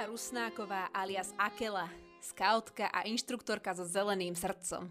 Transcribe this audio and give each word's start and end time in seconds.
Martina 0.00 0.16
Rusnáková 0.16 0.88
alias 0.96 1.28
Akela, 1.36 1.84
skautka 2.24 2.88
a 2.88 3.04
inštruktorka 3.04 3.76
so 3.76 3.84
zeleným 3.84 4.32
srdcom. 4.32 4.88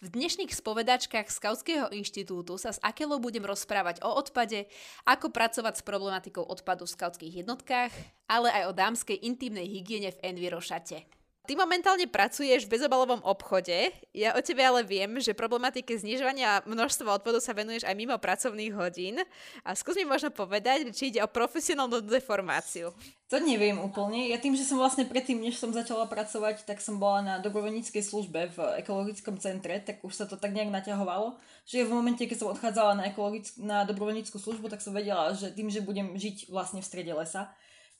V 0.00 0.06
dnešných 0.08 0.48
spovedačkách 0.48 1.28
Skautského 1.28 1.92
inštitútu 1.92 2.56
sa 2.56 2.72
s 2.72 2.80
Akelou 2.80 3.20
budem 3.20 3.44
rozprávať 3.44 4.00
o 4.00 4.08
odpade, 4.16 4.64
ako 5.04 5.28
pracovať 5.28 5.76
s 5.76 5.84
problematikou 5.84 6.40
odpadu 6.40 6.88
v 6.88 6.94
skautských 6.96 7.44
jednotkách, 7.44 7.92
ale 8.32 8.48
aj 8.48 8.62
o 8.64 8.72
dámskej 8.72 9.28
intimnej 9.28 9.68
hygiene 9.68 10.16
v 10.16 10.24
Envirošate. 10.24 11.04
Ty 11.44 11.52
momentálne 11.52 12.08
pracuješ 12.08 12.64
v 12.64 12.80
bezobalovom 12.80 13.20
obchode. 13.28 13.92
Ja 14.16 14.34
o 14.34 14.40
tebe 14.40 14.64
ale 14.64 14.82
viem, 14.88 15.20
že 15.20 15.36
problematike 15.36 15.92
znižovania 16.00 16.64
množstva 16.64 17.20
odpadu 17.20 17.44
sa 17.44 17.52
venuješ 17.52 17.84
aj 17.84 17.92
mimo 17.92 18.16
pracovných 18.16 18.72
hodín. 18.72 19.20
A 19.62 19.76
skús 19.76 20.00
mi 20.00 20.08
možno 20.08 20.32
povedať, 20.32 20.90
či 20.96 21.12
ide 21.12 21.20
o 21.20 21.28
profesionálnu 21.28 22.00
deformáciu. 22.02 22.96
To 23.26 23.42
neviem 23.42 23.74
úplne. 23.82 24.30
Ja 24.30 24.38
tým, 24.38 24.54
že 24.54 24.62
som 24.62 24.78
vlastne 24.78 25.02
predtým, 25.02 25.42
než 25.42 25.58
som 25.58 25.74
začala 25.74 26.06
pracovať, 26.06 26.62
tak 26.62 26.78
som 26.78 27.02
bola 27.02 27.26
na 27.26 27.34
dobrovoľníckej 27.42 27.98
službe 27.98 28.54
v 28.54 28.58
ekologickom 28.86 29.42
centre, 29.42 29.82
tak 29.82 29.98
už 30.06 30.14
sa 30.14 30.30
to 30.30 30.38
tak 30.38 30.54
nejak 30.54 30.70
naťahovalo, 30.70 31.34
že 31.66 31.82
v 31.82 31.90
momente, 31.90 32.22
keď 32.22 32.38
som 32.38 32.52
odchádzala 32.54 33.02
na, 33.02 33.04
ekologick- 33.10 33.58
na 33.58 33.82
dobrovoľníckú 33.82 34.38
službu, 34.38 34.70
tak 34.70 34.78
som 34.78 34.94
vedela, 34.94 35.34
že 35.34 35.50
tým, 35.50 35.66
že 35.66 35.82
budem 35.82 36.14
žiť 36.14 36.54
vlastne 36.54 36.78
v 36.78 36.86
strede 36.86 37.10
lesa, 37.18 37.50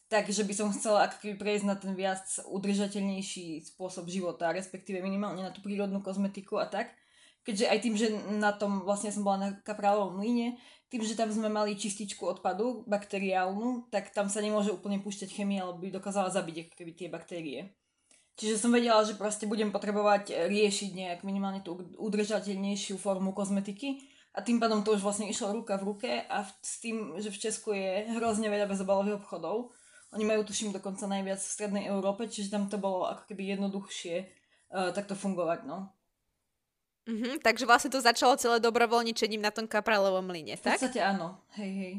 Takže 0.06 0.46
by 0.46 0.54
som 0.54 0.70
chcela 0.70 1.10
ako 1.10 1.34
prejsť 1.34 1.66
na 1.66 1.74
ten 1.74 1.90
viac 1.98 2.22
udržateľnejší 2.46 3.66
spôsob 3.74 4.06
života, 4.06 4.54
respektíve 4.54 5.02
minimálne 5.02 5.42
na 5.42 5.50
tú 5.50 5.58
prírodnú 5.58 5.98
kozmetiku 5.98 6.62
a 6.62 6.70
tak. 6.70 6.94
Keďže 7.46 7.70
aj 7.70 7.78
tým, 7.78 7.94
že 7.94 8.06
na 8.36 8.50
tom 8.50 8.82
vlastne 8.82 9.14
som 9.14 9.22
bola 9.22 9.38
na 9.38 9.48
kaprálovom 9.62 10.18
mlyne, 10.18 10.58
tým, 10.90 11.02
že 11.02 11.18
tam 11.18 11.30
sme 11.30 11.46
mali 11.46 11.78
čističku 11.78 12.26
odpadu 12.26 12.82
bakteriálnu, 12.90 13.86
tak 13.90 14.10
tam 14.10 14.26
sa 14.26 14.42
nemôže 14.42 14.74
úplne 14.74 14.98
púšťať 14.98 15.30
chemia, 15.30 15.66
lebo 15.66 15.78
by 15.78 15.94
dokázala 15.94 16.30
zabiť 16.30 16.74
keby 16.74 16.92
tie 16.94 17.08
baktérie. 17.10 17.74
Čiže 18.36 18.60
som 18.60 18.74
vedela, 18.74 19.00
že 19.00 19.16
proste 19.16 19.48
budem 19.48 19.72
potrebovať 19.72 20.50
riešiť 20.50 20.90
nejak 20.92 21.20
minimálne 21.24 21.64
tú 21.64 21.80
udržateľnejšiu 21.96 23.00
formu 23.00 23.32
kozmetiky 23.32 24.04
a 24.36 24.44
tým 24.44 24.60
pádom 24.60 24.84
to 24.84 24.92
už 24.92 25.00
vlastne 25.00 25.24
išlo 25.24 25.56
ruka 25.56 25.80
v 25.80 25.86
ruke 25.88 26.10
a 26.28 26.44
s 26.44 26.84
tým, 26.84 27.16
že 27.16 27.32
v 27.32 27.40
Česku 27.40 27.72
je 27.72 28.10
hrozne 28.12 28.52
veľa 28.52 28.68
bezobalových 28.68 29.24
obchodov, 29.24 29.72
oni 30.14 30.22
majú, 30.22 30.46
tuším, 30.46 30.70
dokonca 30.70 31.08
najviac 31.10 31.40
v 31.40 31.54
strednej 31.56 31.84
Európe, 31.90 32.30
čiže 32.30 32.52
tam 32.54 32.70
to 32.70 32.78
bolo 32.78 33.10
ako 33.10 33.26
keby 33.26 33.56
jednoduchšie 33.56 34.14
uh, 34.22 34.94
takto 34.94 35.18
fungovať, 35.18 35.66
no. 35.66 35.90
Mm-hmm, 37.06 37.38
takže 37.38 37.64
vlastne 37.70 37.94
to 37.94 38.02
začalo 38.02 38.34
celé 38.34 38.58
dobrovoľničením 38.58 39.38
na 39.38 39.54
tom 39.54 39.70
kapralovom 39.70 40.26
mlyne, 40.26 40.58
tak? 40.58 40.82
V 40.82 40.90
podstate 40.90 41.02
áno, 41.06 41.38
hej, 41.54 41.70
hej. 41.70 41.94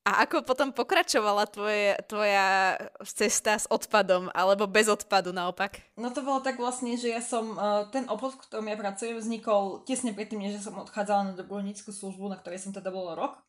A 0.00 0.26
ako 0.26 0.42
potom 0.42 0.72
pokračovala 0.72 1.44
tvoje, 1.46 1.92
tvoja 2.08 2.74
cesta 3.04 3.54
s 3.60 3.68
odpadom, 3.68 4.32
alebo 4.32 4.64
bez 4.64 4.88
odpadu 4.88 5.30
naopak? 5.30 5.76
No 5.94 6.08
to 6.10 6.24
bolo 6.24 6.40
tak 6.40 6.56
vlastne, 6.56 6.96
že 6.96 7.12
ja 7.12 7.20
som, 7.20 7.54
uh, 7.54 7.84
ten 7.92 8.08
obchod, 8.08 8.34
v 8.34 8.42
ktorom 8.48 8.66
ja 8.66 8.80
pracujem, 8.80 9.20
vznikol 9.20 9.84
tesne 9.84 10.16
predtým, 10.16 10.40
než 10.40 10.64
som 10.64 10.80
odchádzala 10.80 11.30
na 11.30 11.32
dobrovoľníckú 11.36 11.92
službu, 11.92 12.32
na 12.32 12.40
ktorej 12.40 12.64
som 12.64 12.72
teda 12.72 12.88
bola 12.88 13.12
rok. 13.12 13.44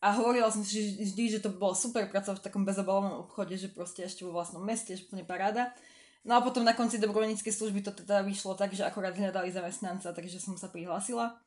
A 0.00 0.16
hovorila 0.16 0.48
som 0.48 0.64
si 0.64 0.96
vždy, 0.96 1.36
že 1.36 1.42
to 1.44 1.52
bolo 1.52 1.76
super 1.76 2.08
pracovať 2.08 2.40
v 2.40 2.46
takom 2.48 2.64
bezobalovom 2.64 3.28
obchode, 3.28 3.52
že 3.60 3.68
proste 3.68 4.06
ešte 4.06 4.24
vo 4.24 4.32
vlastnom 4.32 4.64
meste, 4.64 4.96
že 4.96 5.04
úplne 5.04 5.28
paráda. 5.28 5.76
No 6.20 6.36
a 6.36 6.44
potom 6.44 6.60
na 6.60 6.76
konci 6.76 7.00
dobrovoľníckej 7.00 7.52
služby 7.52 7.80
to 7.80 7.96
teda 7.96 8.20
vyšlo 8.20 8.52
tak, 8.52 8.76
že 8.76 8.84
akorát 8.84 9.16
hľadali 9.16 9.48
zamestnanca, 9.48 10.12
takže 10.12 10.36
som 10.36 10.52
sa 10.60 10.68
prihlásila. 10.68 11.40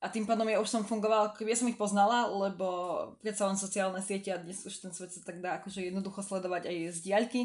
A 0.00 0.08
tým 0.08 0.24
pádom 0.24 0.48
ja 0.48 0.60
už 0.60 0.68
som 0.68 0.84
fungovala, 0.84 1.36
ja 1.36 1.56
som 1.56 1.68
ich 1.68 1.76
poznala, 1.76 2.28
lebo 2.28 2.68
predsa 3.20 3.48
len 3.48 3.56
sociálne 3.56 4.00
siete 4.00 4.32
a 4.32 4.40
dnes 4.40 4.64
už 4.64 4.80
ten 4.80 4.92
svet 4.92 5.12
sa 5.12 5.20
tak 5.20 5.44
dá 5.44 5.60
akože 5.60 5.92
jednoducho 5.92 6.24
sledovať 6.24 6.72
aj 6.72 6.76
z 6.96 6.98
diaľky. 7.04 7.40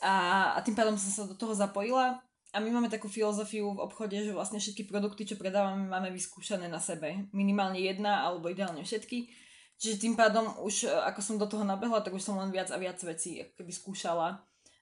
A, 0.00 0.56
a 0.56 0.58
tým 0.64 0.76
pádom 0.76 0.96
som 0.96 1.12
sa 1.12 1.22
do 1.28 1.36
toho 1.36 1.52
zapojila. 1.52 2.20
A 2.52 2.60
my 2.64 2.72
máme 2.72 2.88
takú 2.88 3.12
filozofiu 3.12 3.76
v 3.76 3.82
obchode, 3.84 4.16
že 4.16 4.32
vlastne 4.32 4.56
všetky 4.56 4.88
produkty, 4.88 5.28
čo 5.28 5.36
predávame, 5.36 5.84
máme 5.84 6.08
vyskúšané 6.12 6.68
na 6.72 6.80
sebe. 6.80 7.28
Minimálne 7.36 7.80
jedna 7.80 8.24
alebo 8.24 8.48
ideálne 8.48 8.80
všetky 8.80 9.28
Čiže 9.76 10.08
tým 10.08 10.14
pádom 10.16 10.48
už, 10.64 10.88
ako 10.88 11.20
som 11.20 11.36
do 11.36 11.44
toho 11.44 11.60
nabehla, 11.60 12.00
tak 12.00 12.16
už 12.16 12.24
som 12.24 12.40
len 12.40 12.48
viac 12.48 12.72
a 12.72 12.80
viac 12.80 12.96
vecí 13.04 13.44
keby 13.60 13.72
skúšala 13.72 14.40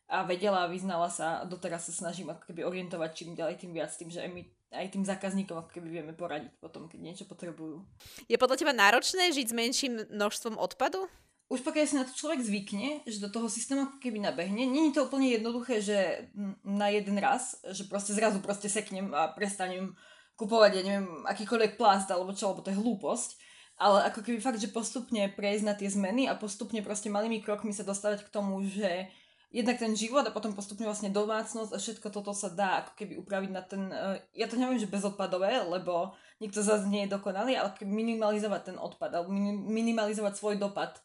a 0.08 0.22
vedela 0.28 0.68
a 0.68 0.70
vyznala 0.70 1.08
sa 1.08 1.40
a 1.40 1.46
doteraz 1.48 1.88
sa 1.88 1.92
snažím 1.92 2.28
ako 2.28 2.52
keby 2.52 2.64
orientovať 2.64 3.10
čím 3.16 3.32
ďalej 3.32 3.56
tým 3.56 3.72
viac, 3.72 3.90
tým, 3.96 4.12
že 4.12 4.20
my 4.28 4.42
aj 4.74 4.90
tým 4.90 5.04
zákazníkom 5.06 5.56
ako 5.56 5.70
keby 5.70 5.88
vieme 5.88 6.12
poradiť 6.12 6.52
potom, 6.60 6.90
keď 6.90 7.00
niečo 7.00 7.24
potrebujú. 7.24 7.86
Je 8.26 8.36
podľa 8.36 8.58
teba 8.58 8.74
náročné 8.74 9.32
žiť 9.32 9.46
s 9.48 9.54
menším 9.54 9.92
množstvom 10.10 10.60
odpadu? 10.60 11.06
Už 11.48 11.60
pokiaľ 11.60 11.86
si 11.86 11.96
na 12.00 12.08
to 12.08 12.16
človek 12.16 12.40
zvykne, 12.40 13.04
že 13.06 13.20
do 13.20 13.30
toho 13.30 13.46
systému 13.46 13.86
ako 13.86 13.98
keby 14.00 14.18
nabehne, 14.18 14.64
není 14.64 14.90
to 14.90 15.06
úplne 15.06 15.28
jednoduché, 15.30 15.78
že 15.78 16.28
na 16.64 16.88
jeden 16.90 17.20
raz, 17.20 17.60
že 17.70 17.84
proste 17.86 18.16
zrazu 18.16 18.40
proste 18.40 18.66
seknem 18.66 19.12
a 19.12 19.30
prestanem 19.30 19.92
kupovať, 20.34 20.70
ja 20.80 20.82
neviem, 20.82 21.08
akýkoľvek 21.28 21.78
plast 21.78 22.10
alebo 22.10 22.34
čo, 22.34 22.50
lebo 22.50 22.64
to 22.64 22.74
je 22.74 22.80
hlúposť 22.80 23.54
ale 23.74 24.06
ako 24.06 24.22
keby 24.22 24.38
fakt, 24.38 24.62
že 24.62 24.70
postupne 24.70 25.26
prejsť 25.34 25.64
na 25.66 25.74
tie 25.74 25.90
zmeny 25.90 26.30
a 26.30 26.38
postupne 26.38 26.78
proste 26.78 27.10
malými 27.10 27.42
krokmi 27.42 27.74
sa 27.74 27.82
dostávať 27.82 28.22
k 28.22 28.30
tomu, 28.30 28.62
že 28.62 29.10
jednak 29.54 29.78
ten 29.78 29.94
život 29.94 30.26
a 30.26 30.34
potom 30.34 30.50
postupne 30.50 30.82
vlastne 30.82 31.14
domácnosť 31.14 31.70
a 31.70 31.78
všetko 31.78 32.10
toto 32.10 32.34
sa 32.34 32.50
dá 32.50 32.82
ako 32.82 32.98
keby 32.98 33.14
upraviť 33.22 33.50
na 33.54 33.62
ten, 33.62 33.86
uh, 33.86 34.18
ja 34.34 34.50
to 34.50 34.58
neviem, 34.58 34.82
že 34.82 34.90
bezodpadové, 34.90 35.62
lebo 35.70 36.10
nikto 36.42 36.58
zase 36.58 36.90
nie 36.90 37.06
je 37.06 37.14
dokonalý, 37.14 37.54
ale 37.54 37.70
minimalizovať 37.86 38.74
ten 38.74 38.76
odpad 38.82 39.14
alebo 39.14 39.30
minimalizovať 39.70 40.34
svoj 40.34 40.58
dopad 40.58 40.98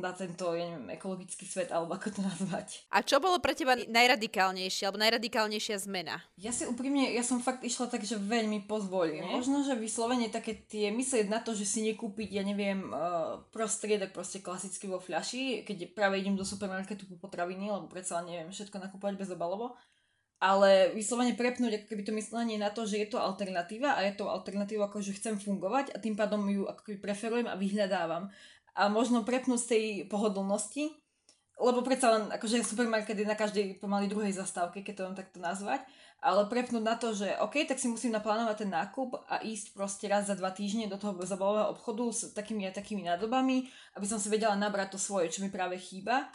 na 0.00 0.12
tento, 0.16 0.56
ja 0.56 0.64
neviem, 0.64 0.96
ekologický 0.96 1.44
svet, 1.44 1.68
alebo 1.68 1.92
ako 1.92 2.16
to 2.16 2.20
nazvať. 2.24 2.88
A 2.88 3.04
čo 3.04 3.20
bolo 3.20 3.36
pre 3.44 3.52
teba 3.52 3.76
najradikálnejšie, 3.76 4.88
alebo 4.88 5.02
najradikálnejšia 5.04 5.84
zmena? 5.84 6.24
Ja 6.40 6.48
si 6.48 6.64
úprimne, 6.64 7.12
ja 7.12 7.20
som 7.20 7.44
fakt 7.44 7.60
išla 7.60 7.92
tak, 7.92 8.08
že 8.08 8.16
veľmi 8.16 8.64
pozvolne. 8.64 9.20
Možno, 9.28 9.60
že 9.60 9.76
vyslovene 9.76 10.32
také 10.32 10.56
tie, 10.56 10.88
myslieť 10.88 11.28
na 11.28 11.44
to, 11.44 11.52
že 11.52 11.68
si 11.68 11.84
nekúpiť, 11.84 12.40
ja 12.40 12.42
neviem, 12.46 12.88
uh, 12.88 13.44
prostriedok 13.52 14.16
proste 14.16 14.40
klasicky 14.40 14.88
vo 14.88 14.96
fľaši, 14.96 15.66
keď 15.68 15.92
práve 15.92 16.16
idem 16.24 16.32
do 16.32 16.46
supermarketu 16.46 17.04
po 17.04 17.20
potraviny, 17.20 17.68
lebo 17.68 17.84
predsa 17.84 18.24
neviem 18.24 18.48
všetko 18.48 18.80
nakúpať 18.80 19.20
bezobalovo, 19.20 19.76
ale 20.38 20.94
vyslovene 20.94 21.34
prepnúť 21.34 21.82
ako 21.82 21.86
keby 21.90 22.02
to 22.06 22.12
myslenie 22.14 22.56
na 22.62 22.70
to, 22.70 22.86
že 22.86 23.02
je 23.02 23.08
to 23.10 23.18
alternatíva 23.18 23.98
a 23.98 24.06
je 24.06 24.14
to 24.14 24.30
alternatíva 24.30 24.86
ako, 24.86 25.02
že 25.02 25.18
chcem 25.18 25.34
fungovať 25.34 25.92
a 25.92 25.98
tým 25.98 26.14
pádom 26.14 26.46
ju 26.46 26.62
ako 26.70 26.86
keby 26.86 26.98
preferujem 27.02 27.50
a 27.50 27.58
vyhľadávam 27.58 28.30
a 28.78 28.86
možno 28.86 29.26
prepnúť 29.26 29.58
z 29.58 29.68
tej 29.68 29.84
pohodlnosti, 30.06 30.94
lebo 31.58 31.82
predsa 31.82 32.14
len 32.14 32.30
akože 32.30 32.62
supermarket 32.62 33.18
je 33.18 33.26
na 33.26 33.34
každej 33.34 33.82
pomaly 33.82 34.06
druhej 34.06 34.30
zastávke, 34.30 34.86
keď 34.86 34.94
to 34.94 35.04
mám 35.10 35.18
takto 35.18 35.42
nazvať, 35.42 35.82
ale 36.22 36.46
prepnúť 36.46 36.84
na 36.86 36.94
to, 36.94 37.10
že 37.10 37.34
OK, 37.42 37.66
tak 37.66 37.82
si 37.82 37.90
musím 37.90 38.14
naplánovať 38.14 38.62
ten 38.62 38.70
nákup 38.70 39.26
a 39.26 39.42
ísť 39.42 39.74
proste 39.74 40.06
raz 40.06 40.30
za 40.30 40.38
dva 40.38 40.54
týždne 40.54 40.86
do 40.86 40.94
toho 40.94 41.18
zabalového 41.26 41.74
obchodu 41.74 42.04
s 42.14 42.20
takými 42.30 42.70
a 42.70 42.74
takými 42.74 43.02
nádobami, 43.02 43.66
aby 43.98 44.06
som 44.06 44.22
si 44.22 44.30
vedela 44.30 44.54
nabrať 44.54 44.94
to 44.94 44.98
svoje, 45.02 45.34
čo 45.34 45.42
mi 45.42 45.50
práve 45.50 45.74
chýba 45.82 46.30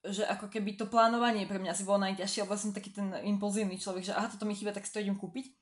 že 0.00 0.24
ako 0.24 0.48
keby 0.48 0.80
to 0.80 0.88
plánovanie 0.88 1.44
pre 1.44 1.60
mňa 1.60 1.76
si 1.76 1.84
bolo 1.84 2.00
najťažšie, 2.08 2.48
lebo 2.48 2.56
som 2.56 2.72
taký 2.72 2.88
ten 2.88 3.12
impulzívny 3.20 3.76
človek, 3.76 4.08
že 4.08 4.16
aha, 4.16 4.32
toto 4.32 4.48
mi 4.48 4.56
chýba, 4.56 4.72
tak 4.72 4.88
si 4.88 4.92
to 4.96 5.04
idem 5.04 5.16
kúpiť. 5.20 5.52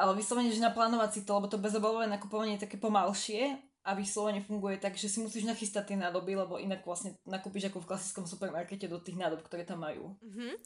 Ale 0.00 0.16
vyslovene, 0.16 0.48
že 0.48 0.64
naplánovať 0.64 1.10
si 1.12 1.20
to, 1.28 1.36
lebo 1.36 1.48
to 1.48 1.60
bezobalové 1.60 2.08
nakupovanie 2.08 2.56
je 2.56 2.64
také 2.68 2.80
pomalšie 2.80 3.56
a 3.86 3.94
vyslovene 3.94 4.42
funguje 4.42 4.82
tak, 4.82 4.98
že 4.98 5.06
si 5.06 5.22
musíš 5.22 5.46
nachystať 5.46 5.94
tie 5.94 5.96
nádoby, 5.96 6.34
lebo 6.34 6.58
inak 6.58 6.82
vlastne 6.82 7.14
nakúpiš 7.22 7.70
ako 7.70 7.86
v 7.86 7.88
klasickom 7.94 8.26
supermarkete 8.26 8.90
do 8.90 8.98
tých 8.98 9.14
nádob, 9.14 9.46
ktoré 9.46 9.62
tam 9.62 9.86
majú. 9.86 10.18
Uh-huh. 10.18 10.58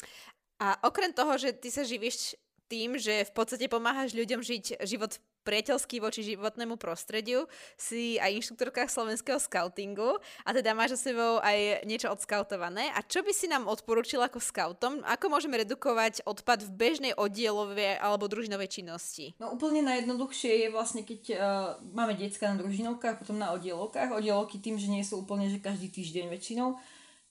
A 0.57 0.81
okrem 0.89 1.13
toho, 1.13 1.37
že 1.37 1.53
ty 1.53 1.69
sa 1.69 1.85
živíš 1.85 2.41
tým, 2.73 2.97
že 2.97 3.29
v 3.29 3.33
podstate 3.37 3.69
pomáhaš 3.69 4.17
ľuďom 4.17 4.41
žiť 4.41 4.81
život 4.89 5.21
priateľský 5.51 5.99
voči 5.99 6.23
životnému 6.23 6.79
prostrediu, 6.79 7.51
si 7.75 8.23
aj 8.23 8.39
inštruktorka 8.39 8.87
slovenského 8.87 9.43
scoutingu 9.43 10.23
a 10.47 10.55
teda 10.55 10.79
máš 10.79 10.95
za 10.95 11.11
sebou 11.11 11.43
aj 11.43 11.83
niečo 11.83 12.07
odskautované. 12.07 12.95
A 12.95 13.03
čo 13.03 13.27
by 13.27 13.35
si 13.35 13.51
nám 13.51 13.67
odporúčila 13.67 14.31
ako 14.31 14.39
scoutom? 14.39 15.03
Ako 15.03 15.27
môžeme 15.27 15.59
redukovať 15.59 16.23
odpad 16.23 16.63
v 16.63 16.71
bežnej 16.71 17.13
oddielovej 17.19 17.99
alebo 17.99 18.31
družinovej 18.31 18.71
činnosti? 18.71 19.35
No 19.43 19.51
úplne 19.51 19.83
najjednoduchšie 19.83 20.53
je 20.63 20.69
vlastne, 20.71 21.03
keď 21.03 21.21
uh, 21.35 21.39
máme 21.83 22.15
decka 22.15 22.47
na 22.47 22.57
družinovkách, 22.63 23.19
potom 23.19 23.35
na 23.35 23.51
oddielovkách. 23.51 24.15
Oddielovky 24.15 24.63
tým, 24.63 24.79
že 24.79 24.87
nie 24.87 25.03
sú 25.03 25.27
úplne, 25.27 25.51
že 25.51 25.59
každý 25.59 25.91
týždeň 25.91 26.31
väčšinou, 26.31 26.79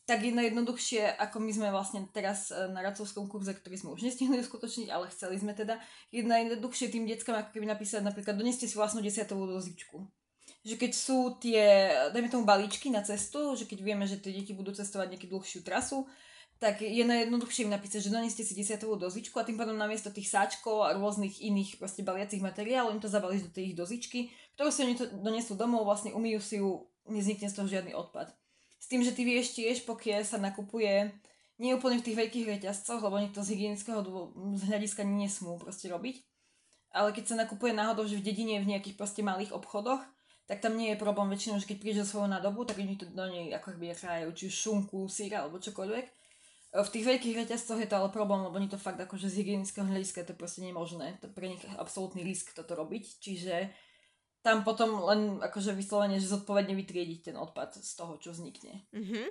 tak 0.10 0.26
je 0.26 0.34
najjednoduchšie, 0.34 1.22
ako 1.22 1.38
my 1.38 1.52
sme 1.54 1.68
vlastne 1.70 2.02
teraz 2.10 2.50
e, 2.50 2.66
na 2.74 2.82
radcovskom 2.82 3.30
kurze, 3.30 3.54
ktorý 3.54 3.78
sme 3.78 3.94
už 3.94 4.10
nestihli 4.10 4.42
uskutočniť, 4.42 4.90
ale 4.90 5.06
chceli 5.14 5.38
sme 5.38 5.54
teda, 5.54 5.78
je 6.10 6.26
najjednoduchšie 6.26 6.90
tým 6.90 7.06
deckám 7.06 7.38
ako 7.38 7.54
keby 7.54 7.70
napísať 7.70 8.02
napríklad 8.02 8.34
doneste 8.34 8.66
si 8.66 8.74
vlastnú 8.74 9.06
desiatovú 9.06 9.46
dozičku. 9.46 10.02
Že 10.66 10.76
keď 10.82 10.92
sú 10.98 11.38
tie, 11.38 11.94
dajme 12.10 12.34
tomu 12.34 12.42
balíčky 12.42 12.90
na 12.90 13.06
cestu, 13.06 13.54
že 13.54 13.70
keď 13.70 13.86
vieme, 13.86 14.10
že 14.10 14.18
tie 14.18 14.34
deti 14.34 14.58
budú 14.58 14.74
cestovať 14.74 15.14
nejakú 15.14 15.30
dlhšiu 15.30 15.62
trasu, 15.62 16.10
tak 16.58 16.82
je 16.82 17.06
najjednoduchšie 17.06 17.70
im 17.70 17.72
napísať, 17.72 18.10
že 18.10 18.12
doneste 18.12 18.42
si 18.42 18.58
desiatovú 18.58 18.98
dozičku 18.98 19.38
a 19.38 19.46
tým 19.46 19.62
pádom 19.62 19.78
namiesto 19.78 20.10
tých 20.10 20.28
sáčkov 20.28 20.90
a 20.90 20.98
rôznych 20.98 21.38
iných 21.40 21.78
proste 21.78 22.02
baliacich 22.02 22.42
materiálov 22.42 22.98
im 22.98 23.00
to 23.00 23.08
zabaliť 23.08 23.46
do 23.46 23.52
tej 23.54 23.64
ich 23.72 23.76
dozičky, 23.78 24.20
ktorú 24.58 24.74
si 24.74 24.84
oni 24.84 24.98
to 24.98 25.06
donesú 25.22 25.54
domov, 25.54 25.86
vlastne 25.86 26.12
umýjú 26.18 26.42
si 26.42 26.56
ju, 26.60 26.90
neznikne 27.08 27.48
z 27.48 27.56
toho 27.56 27.70
žiadny 27.70 27.94
odpad. 27.94 28.36
S 28.80 28.88
tým, 28.88 29.04
že 29.04 29.12
ty 29.12 29.28
vieš 29.28 29.54
tiež, 29.60 29.84
pokiaľ 29.84 30.24
sa 30.24 30.40
nakupuje 30.40 31.12
Nie 31.60 31.76
úplne 31.76 32.00
v 32.00 32.08
tých 32.08 32.16
veľkých 32.16 32.48
reťazcoch, 32.56 33.04
lebo 33.04 33.20
oni 33.20 33.36
to 33.36 33.44
z 33.44 33.52
hygienického 33.52 34.00
z 34.56 34.64
hľadiska 34.64 35.04
nesmú 35.04 35.60
proste 35.60 35.92
robiť. 35.92 36.24
Ale 36.96 37.12
keď 37.12 37.36
sa 37.36 37.36
nakupuje 37.36 37.76
náhodou, 37.76 38.08
že 38.08 38.16
v 38.16 38.24
dedine 38.24 38.64
v 38.64 38.72
nejakých 38.72 38.96
proste 38.96 39.20
malých 39.20 39.52
obchodoch, 39.52 40.00
tak 40.48 40.64
tam 40.64 40.80
nie 40.80 40.96
je 40.96 40.98
problém 40.98 41.30
väčšinou, 41.30 41.62
že 41.62 41.70
keď 41.70 41.78
prídeš 41.78 42.02
do 42.02 42.10
svojho 42.10 42.32
nádobu, 42.32 42.66
tak 42.66 42.80
oni 42.80 42.98
to 42.98 43.06
do 43.12 43.26
nej 43.30 43.54
ako 43.54 43.78
keby 43.78 43.94
chrájajú, 43.94 44.30
či 44.34 44.46
šunku, 44.50 45.06
síra 45.06 45.46
alebo 45.46 45.62
čokoľvek. 45.62 46.06
V 46.70 46.90
tých 46.90 47.06
veľkých 47.06 47.38
reťazcoch 47.46 47.78
je 47.82 47.90
to 47.90 47.98
ale 47.98 48.10
problém, 48.10 48.42
lebo 48.46 48.58
oni 48.58 48.70
to 48.70 48.82
fakt 48.82 48.98
akože 48.98 49.30
z 49.30 49.42
hygienického 49.42 49.86
hľadiska 49.86 50.26
to 50.26 50.34
je 50.34 50.42
proste 50.42 50.62
nemožné. 50.66 51.22
To 51.22 51.30
pre 51.30 51.50
nich 51.54 51.62
absolútny 51.78 52.26
risk 52.26 52.54
toto 52.58 52.74
robiť. 52.74 53.22
Čiže 53.22 53.70
tam 54.40 54.64
potom 54.64 55.04
len 55.04 55.22
akože 55.44 55.76
vyslovene, 55.76 56.20
že 56.20 56.32
zodpovedne 56.32 56.72
vytriediť 56.76 57.32
ten 57.32 57.36
odpad 57.36 57.80
z 57.80 57.92
toho, 57.96 58.16
čo 58.24 58.32
vznikne. 58.32 58.88
Mm-hmm. 58.96 59.26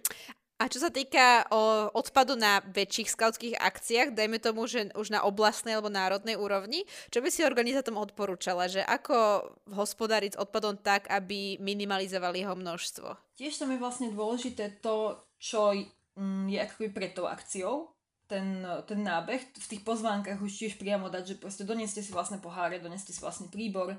A 0.58 0.66
čo 0.66 0.82
sa 0.82 0.90
týka 0.90 1.46
o, 1.54 1.86
odpadu 1.94 2.34
na 2.34 2.58
väčších 2.66 3.14
skautských 3.14 3.54
akciách, 3.62 4.10
dajme 4.10 4.42
tomu, 4.42 4.66
že 4.66 4.90
už 4.98 5.14
na 5.14 5.22
oblastnej 5.22 5.78
alebo 5.78 5.86
národnej 5.86 6.34
úrovni, 6.34 6.82
čo 7.14 7.22
by 7.22 7.30
si 7.30 7.46
organizátom 7.46 7.94
odporúčala, 7.94 8.66
že 8.66 8.82
ako 8.82 9.46
hospodáriť 9.70 10.34
s 10.34 10.40
odpadom 10.42 10.82
tak, 10.82 11.06
aby 11.14 11.62
minimalizovali 11.62 12.42
jeho 12.42 12.58
množstvo? 12.58 13.38
Tiež 13.38 13.54
tam 13.54 13.70
je 13.70 13.78
vlastne 13.78 14.10
dôležité 14.10 14.82
to, 14.82 15.22
čo 15.38 15.78
mm, 16.18 16.50
je 16.50 16.58
akoby 16.58 16.88
pred 16.90 17.14
tou 17.14 17.30
akciou, 17.30 17.94
ten, 18.26 18.66
ten 18.90 19.00
nábeh. 19.06 19.40
V 19.54 19.66
tých 19.70 19.86
pozvánkach 19.86 20.42
už 20.42 20.58
tiež 20.58 20.74
priamo 20.74 21.06
dať, 21.06 21.22
že 21.22 21.34
proste 21.38 21.62
doneste 21.62 22.02
si 22.02 22.10
vlastné 22.10 22.42
poháre, 22.42 22.82
doneste 22.82 23.14
si 23.14 23.22
vlastný 23.22 23.46
príbor, 23.46 23.94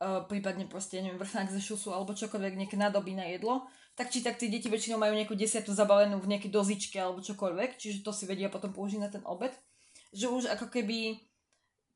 uh, 0.00 0.24
prípadne 0.28 0.68
proste, 0.68 1.00
neviem, 1.00 1.20
vrchnák 1.20 1.48
ze 1.52 1.60
šusu 1.60 1.92
alebo 1.92 2.16
čokoľvek, 2.16 2.58
nejaké 2.60 2.76
nádoby 2.76 3.16
na 3.16 3.26
jedlo 3.28 3.66
tak 3.96 4.12
či 4.12 4.20
tak 4.20 4.36
tí 4.36 4.52
deti 4.52 4.68
väčšinou 4.68 5.00
majú 5.00 5.16
nejakú 5.16 5.32
desiatu 5.32 5.72
zabalenú 5.72 6.20
v 6.20 6.36
nejakej 6.36 6.52
dozičke 6.52 7.00
alebo 7.00 7.24
čokoľvek, 7.24 7.80
čiže 7.80 8.04
to 8.04 8.12
si 8.12 8.28
vedia 8.28 8.52
potom 8.52 8.68
použiť 8.68 9.00
na 9.00 9.08
ten 9.08 9.24
obed. 9.24 9.56
Že 10.12 10.26
už 10.28 10.42
ako 10.52 10.68
keby 10.68 11.16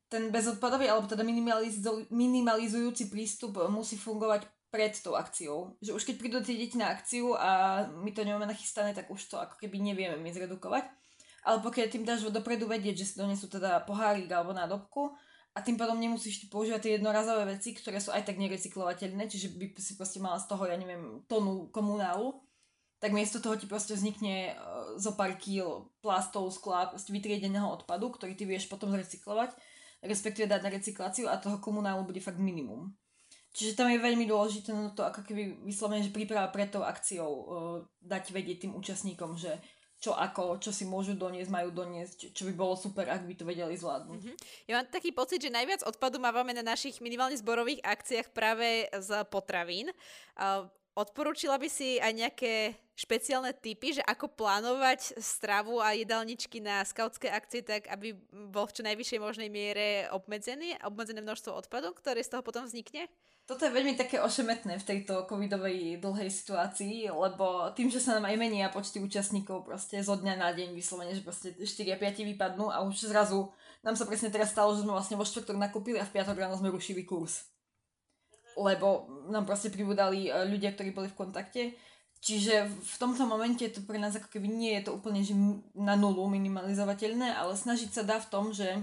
ten 0.09 0.33
bezodpadový 0.33 0.89
alebo 0.89 1.07
teda 1.07 1.21
minimalizu- 1.21 2.09
minimalizujúci 2.09 3.13
prístup 3.13 3.61
musí 3.69 4.01
fungovať 4.01 4.49
pred 4.73 4.97
tou 4.97 5.13
akciou. 5.13 5.77
Že 5.85 5.93
už 5.93 6.03
keď 6.09 6.15
prídu 6.17 6.41
tie 6.41 6.57
deti 6.57 6.81
na 6.81 6.89
akciu 6.89 7.37
a 7.37 7.85
my 7.93 8.11
to 8.17 8.25
nemáme 8.25 8.49
nachystané, 8.49 8.97
tak 8.97 9.13
už 9.13 9.21
to 9.29 9.37
ako 9.37 9.61
keby 9.61 9.77
nevieme 9.77 10.17
my 10.17 10.33
zredukovať. 10.33 10.89
Ale 11.45 11.61
pokiaľ 11.61 11.87
tým 11.93 12.09
dáš 12.09 12.25
dopredu 12.33 12.65
vedieť, 12.65 13.05
že 13.05 13.07
si 13.13 13.15
donesú 13.21 13.49
teda 13.53 13.85
pohárik 13.85 14.29
alebo 14.33 14.57
nádobku, 14.57 15.13
a 15.51 15.59
tým 15.67 15.75
pádom 15.75 15.99
nemusíš 15.99 16.47
používať 16.47 16.81
tie 16.83 16.93
jednorazové 16.99 17.59
veci, 17.59 17.75
ktoré 17.75 17.99
sú 17.99 18.15
aj 18.15 18.23
tak 18.23 18.39
nerecyklovateľné, 18.39 19.27
čiže 19.27 19.51
by 19.59 19.75
si 19.83 19.99
proste 19.99 20.23
mala 20.23 20.39
z 20.39 20.47
toho, 20.47 20.63
ja 20.63 20.79
neviem, 20.79 21.27
tonu 21.27 21.67
komunálu, 21.75 22.39
tak 23.03 23.11
miesto 23.17 23.43
toho 23.43 23.59
ti 23.59 23.67
proste 23.67 23.99
vznikne 23.99 24.55
uh, 24.55 24.95
zo 25.01 25.19
pár 25.19 25.35
kýl 25.35 25.91
plastov, 26.05 26.53
skla, 26.55 26.95
proste 26.95 27.11
vytriedeného 27.11 27.67
odpadu, 27.67 28.15
ktorý 28.15 28.39
ty 28.39 28.47
vieš 28.47 28.71
potom 28.71 28.95
zrecyklovať, 28.95 29.57
respektíve 30.07 30.47
dať 30.47 30.61
na 30.63 30.71
recykláciu 30.71 31.27
a 31.27 31.41
toho 31.41 31.59
komunálu 31.59 32.07
bude 32.07 32.23
fakt 32.23 32.39
minimum. 32.39 32.95
Čiže 33.51 33.75
tam 33.75 33.91
je 33.91 33.99
veľmi 33.99 34.31
dôležité 34.31 34.71
no 34.71 34.95
to 34.95 35.03
ako 35.03 35.27
keby 35.27 35.67
vyslovene, 35.67 36.07
že 36.07 36.15
príprava 36.15 36.47
pred 36.55 36.71
tou 36.71 36.87
akciou 36.87 37.27
uh, 37.27 37.43
dať 37.99 38.31
vedieť 38.31 38.69
tým 38.69 38.79
účastníkom, 38.79 39.35
že 39.35 39.59
čo 40.01 40.17
ako, 40.17 40.57
čo 40.57 40.73
si 40.73 40.89
môžu 40.89 41.13
doniesť, 41.13 41.53
majú 41.53 41.69
doniesť, 41.69 42.33
čo, 42.33 42.49
by 42.49 42.53
bolo 42.57 42.73
super, 42.73 43.05
ak 43.05 43.29
by 43.29 43.35
to 43.37 43.45
vedeli 43.45 43.77
zvládnuť. 43.77 44.17
Mm-hmm. 44.17 44.37
Ja 44.65 44.81
mám 44.81 44.89
taký 44.89 45.13
pocit, 45.13 45.45
že 45.45 45.53
najviac 45.53 45.85
odpadu 45.85 46.17
mávame 46.17 46.57
na 46.57 46.65
našich 46.65 47.05
minimálne 47.05 47.37
zborových 47.37 47.85
akciách 47.85 48.33
práve 48.33 48.89
z 48.89 49.11
potravín. 49.29 49.93
Uh, 50.41 50.65
odporúčila 51.01 51.57
by 51.57 51.69
si 51.73 51.97
aj 51.97 52.13
nejaké 52.13 52.53
špeciálne 53.01 53.57
typy, 53.57 53.97
že 53.97 54.05
ako 54.05 54.29
plánovať 54.37 55.17
stravu 55.17 55.81
a 55.81 55.97
jedálničky 55.97 56.61
na 56.61 56.85
skautské 56.85 57.33
akcie 57.33 57.65
tak, 57.65 57.89
aby 57.89 58.13
bol 58.53 58.69
v 58.69 58.77
čo 58.77 58.83
najvyššej 58.85 59.21
možnej 59.25 59.49
miere 59.49 60.05
obmedzený, 60.13 60.77
obmedzené 60.85 61.25
množstvo 61.25 61.57
odpadu, 61.57 61.97
ktoré 61.97 62.21
z 62.21 62.37
toho 62.37 62.45
potom 62.45 62.69
vznikne? 62.69 63.09
Toto 63.49 63.67
je 63.67 63.75
veľmi 63.75 63.99
také 63.99 64.23
ošemetné 64.23 64.79
v 64.79 64.87
tejto 64.87 65.27
covidovej 65.27 65.99
dlhej 65.99 66.31
situácii, 66.31 67.11
lebo 67.11 67.75
tým, 67.75 67.91
že 67.91 67.99
sa 67.99 68.15
nám 68.15 68.31
aj 68.31 68.37
menia 68.39 68.71
počty 68.71 69.03
účastníkov 69.03 69.67
proste 69.67 69.99
zo 70.07 70.15
dňa 70.15 70.39
na 70.39 70.55
deň 70.55 70.71
vyslovene, 70.71 71.19
že 71.19 71.27
proste 71.27 71.51
4 71.59 71.67
a 71.67 71.99
5 71.99 72.31
vypadnú 72.31 72.71
a 72.71 72.87
už 72.87 73.11
zrazu 73.11 73.51
nám 73.83 73.99
sa 73.99 74.07
presne 74.07 74.31
teraz 74.31 74.55
stalo, 74.55 74.77
že 74.79 74.87
sme 74.87 74.95
vlastne 74.95 75.19
vo 75.19 75.27
štvrtok 75.27 75.59
nakúpili 75.59 75.99
a 75.99 76.07
v 76.07 76.15
piatok 76.15 76.39
ráno 76.39 76.55
sme 76.55 76.71
rušili 76.71 77.03
kurz. 77.03 77.50
Lebo 78.59 79.07
nám 79.31 79.47
proste 79.47 79.71
pribudali 79.71 80.27
e, 80.27 80.31
ľudia, 80.49 80.75
ktorí 80.75 80.91
boli 80.91 81.11
v 81.11 81.19
kontakte. 81.19 81.63
Čiže 82.21 82.69
v 82.69 82.95
tomto 83.01 83.25
momente 83.25 83.65
to 83.73 83.81
pre 83.85 83.97
nás 83.97 84.13
ako 84.13 84.29
keby 84.29 84.49
nie 84.49 84.77
je 84.77 84.89
to 84.89 84.91
úplne 84.93 85.25
že 85.25 85.33
na 85.73 85.97
nulu 85.97 86.29
minimalizovateľné, 86.29 87.33
ale 87.33 87.57
snažiť 87.57 87.91
sa 87.97 88.03
dá 88.05 88.21
v 88.21 88.29
tom, 88.29 88.53
že 88.53 88.77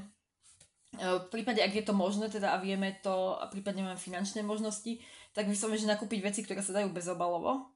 v 0.98 1.28
prípade, 1.30 1.62
ak 1.62 1.74
je 1.76 1.86
to 1.86 1.94
možné, 1.94 2.32
teda 2.32 2.56
a 2.56 2.58
vieme 2.58 2.98
to, 3.04 3.38
a 3.38 3.46
prípadne 3.52 3.86
máme 3.86 4.00
finančné 4.00 4.42
možnosti, 4.42 4.98
tak 5.36 5.46
vyslovene, 5.46 5.78
že 5.78 5.94
nakúpiť 5.94 6.20
veci, 6.26 6.42
ktoré 6.42 6.64
sa 6.66 6.74
dajú 6.74 6.90
bezobalovo. 6.90 7.70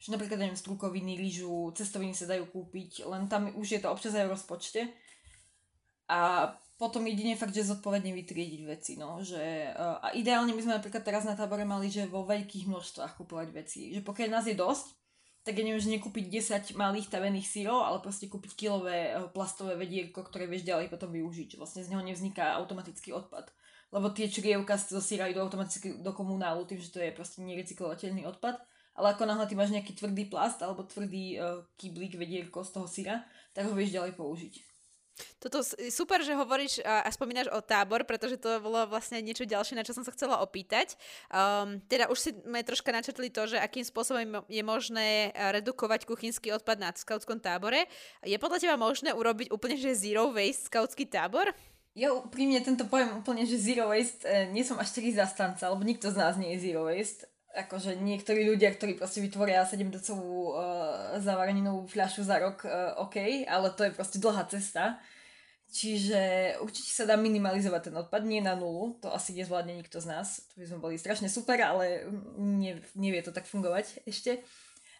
Že 0.00 0.16
napríklad, 0.16 0.40
neviem, 0.40 0.56
strukoviny, 0.56 1.20
lyžu, 1.20 1.72
cestoviny 1.76 2.16
sa 2.16 2.30
dajú 2.30 2.48
kúpiť, 2.48 3.04
len 3.04 3.28
tam 3.28 3.52
už 3.52 3.66
je 3.76 3.80
to 3.84 3.92
občas 3.92 4.16
aj 4.16 4.24
v 4.24 4.32
rozpočte. 4.32 4.80
A 6.08 6.52
potom 6.74 7.06
jedine 7.06 7.38
fakt, 7.38 7.54
že 7.54 7.70
zodpovedne 7.70 8.10
vytriediť 8.10 8.62
veci, 8.66 8.92
no, 8.98 9.22
že 9.22 9.70
a 9.78 10.10
ideálne 10.18 10.50
by 10.50 10.62
sme 10.62 10.76
napríklad 10.82 11.06
teraz 11.06 11.22
na 11.22 11.38
tábore 11.38 11.62
mali, 11.62 11.86
že 11.86 12.10
vo 12.10 12.26
veľkých 12.26 12.66
množstvách 12.66 13.14
kupovať 13.14 13.48
veci, 13.54 13.94
že 13.94 14.02
pokiaľ 14.02 14.28
nás 14.34 14.46
je 14.50 14.58
dosť, 14.58 15.04
tak 15.44 15.60
ja 15.60 15.64
neviem, 15.68 15.78
že 15.78 15.92
nekúpiť 15.92 16.24
10 16.72 16.80
malých 16.80 17.12
tavených 17.12 17.44
sírov, 17.44 17.84
ale 17.84 18.00
proste 18.00 18.32
kúpiť 18.32 18.56
kilové 18.56 19.12
eh, 19.12 19.28
plastové 19.28 19.76
vedierko, 19.76 20.24
ktoré 20.24 20.48
vieš 20.48 20.64
ďalej 20.64 20.88
potom 20.88 21.12
využiť. 21.12 21.60
Vlastne 21.60 21.84
z 21.84 21.92
neho 21.92 22.00
nevzniká 22.00 22.56
automatický 22.56 23.12
odpad. 23.12 23.52
Lebo 23.92 24.10
tie 24.10 24.26
črievka 24.26 24.80
zo 24.80 25.04
síra 25.04 25.28
idú 25.28 25.44
automaticky 25.44 26.00
do 26.00 26.10
komunálu 26.16 26.64
tým, 26.64 26.80
že 26.80 26.90
to 26.90 26.98
je 26.98 27.14
proste 27.14 27.44
nerecyklovateľný 27.44 28.24
odpad. 28.26 28.58
Ale 28.96 29.14
ako 29.14 29.28
náhle 29.28 29.46
ty 29.46 29.54
máš 29.54 29.70
nejaký 29.70 29.92
tvrdý 29.94 30.26
plast 30.32 30.64
alebo 30.64 30.82
tvrdý 30.82 31.38
uh, 31.38 31.62
kyblík, 31.78 32.18
vedierko 32.18 32.62
z 32.66 32.70
toho 32.74 32.86
syra, 32.90 33.22
tak 33.54 33.70
ho 33.70 33.74
vieš 33.74 33.94
ďalej 33.94 34.18
použiť. 34.18 34.73
Toto 35.38 35.62
super, 35.92 36.20
že 36.26 36.34
hovoríš 36.34 36.82
a, 36.82 37.06
spomínaš 37.10 37.50
o 37.54 37.62
tábor, 37.62 38.02
pretože 38.02 38.40
to 38.40 38.58
bolo 38.58 38.82
vlastne 38.90 39.22
niečo 39.22 39.46
ďalšie, 39.46 39.78
na 39.78 39.86
čo 39.86 39.94
som 39.94 40.02
sa 40.02 40.10
chcela 40.10 40.42
opýtať. 40.42 40.98
Um, 41.30 41.78
teda 41.86 42.10
už 42.10 42.42
sme 42.42 42.66
troška 42.66 42.90
načrtli 42.90 43.30
to, 43.30 43.46
že 43.46 43.62
akým 43.62 43.86
spôsobom 43.86 44.42
je 44.50 44.62
možné 44.66 45.30
redukovať 45.34 46.06
kuchynský 46.08 46.50
odpad 46.54 46.82
na 46.82 46.90
skautskom 46.90 47.38
tábore. 47.38 47.86
Je 48.26 48.36
podľa 48.40 48.58
teba 48.62 48.76
možné 48.80 49.14
urobiť 49.14 49.54
úplne, 49.54 49.78
že 49.78 49.94
zero 49.94 50.34
waste 50.34 50.66
skautský 50.66 51.06
tábor? 51.06 51.54
Ja 51.94 52.10
úprimne 52.10 52.58
tento 52.58 52.90
pojem 52.90 53.22
úplne, 53.22 53.46
že 53.46 53.54
zero 53.54 53.94
waste, 53.94 54.26
e, 54.26 54.50
nie 54.50 54.66
som 54.66 54.74
až 54.82 54.98
taký 54.98 55.14
zastanca, 55.14 55.70
lebo 55.70 55.86
nikto 55.86 56.10
z 56.10 56.18
nás 56.18 56.34
nie 56.34 56.50
je 56.58 56.70
zero 56.70 56.90
waste 56.90 57.30
akože 57.54 57.96
niektorí 58.02 58.42
ľudia, 58.44 58.74
ktorí 58.74 58.98
proste 58.98 59.22
vytvoria 59.22 59.62
7 59.62 59.78
decovú 59.88 60.52
uh, 60.52 61.14
zavareninovú 61.22 61.86
fľašu 61.86 62.26
za 62.26 62.42
rok, 62.42 62.66
uh, 62.66 62.98
OK, 63.06 63.46
ale 63.46 63.70
to 63.78 63.86
je 63.86 63.94
proste 63.94 64.18
dlhá 64.18 64.44
cesta. 64.50 64.98
Čiže 65.74 66.54
určite 66.62 66.94
sa 66.94 67.02
dá 67.02 67.18
minimalizovať 67.18 67.90
ten 67.90 67.96
odpad, 67.98 68.22
nie 68.22 68.38
na 68.38 68.54
nulu, 68.54 68.94
to 69.02 69.10
asi 69.10 69.34
nezvládne 69.34 69.74
nikto 69.74 69.98
z 69.98 70.06
nás. 70.06 70.46
To 70.54 70.62
by 70.62 70.66
sme 70.70 70.78
boli 70.78 70.94
strašne 70.94 71.26
super, 71.26 71.58
ale 71.58 72.06
nie, 72.38 72.78
nevie 72.94 73.18
to 73.26 73.34
tak 73.34 73.42
fungovať 73.50 74.06
ešte. 74.06 74.38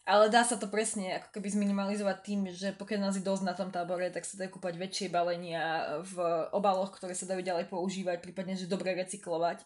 Ale 0.05 0.29
dá 0.29 0.43
sa 0.45 0.61
to 0.61 0.69
presne 0.69 1.17
ako 1.17 1.39
keby 1.39 1.49
zminimalizovať 1.49 2.17
tým, 2.27 2.41
že 2.53 2.77
pokiaľ 2.77 3.01
nás 3.01 3.17
je 3.17 3.25
dosť 3.25 3.45
na 3.47 3.55
tom 3.55 3.71
tábore, 3.73 4.11
tak 4.11 4.27
sa 4.29 4.37
dajú 4.37 4.59
kúpať 4.59 4.77
väčšie 4.77 5.09
balenia 5.09 5.97
v 6.05 6.19
obaloch, 6.53 6.93
ktoré 6.93 7.17
sa 7.17 7.25
dajú 7.25 7.41
ďalej 7.41 7.73
používať, 7.73 8.21
prípadne, 8.21 8.59
že 8.59 8.69
dobre 8.69 8.93
recyklovať. 8.93 9.65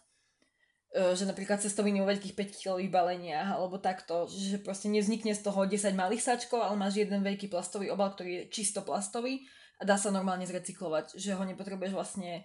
E, 0.89 1.13
že 1.13 1.29
napríklad 1.29 1.61
cestoviny 1.61 2.01
vo 2.01 2.09
veľkých 2.09 2.33
5 2.33 2.61
kilových 2.65 2.89
baleniach 2.89 3.53
alebo 3.53 3.77
takto, 3.77 4.25
že 4.25 4.57
proste 4.57 4.89
nevznikne 4.89 5.37
z 5.37 5.45
toho 5.45 5.69
10 5.69 5.93
malých 5.93 6.25
sačkov, 6.25 6.65
ale 6.65 6.73
máš 6.81 6.97
jeden 6.97 7.21
veľký 7.21 7.45
plastový 7.45 7.93
obal, 7.93 8.09
ktorý 8.17 8.29
je 8.33 8.43
čisto 8.49 8.81
plastový 8.81 9.45
a 9.77 9.85
dá 9.85 10.01
sa 10.01 10.09
normálne 10.09 10.49
zrecyklovať, 10.49 11.13
že 11.13 11.37
ho 11.37 11.43
nepotrebuješ 11.45 11.93
vlastne 11.93 12.41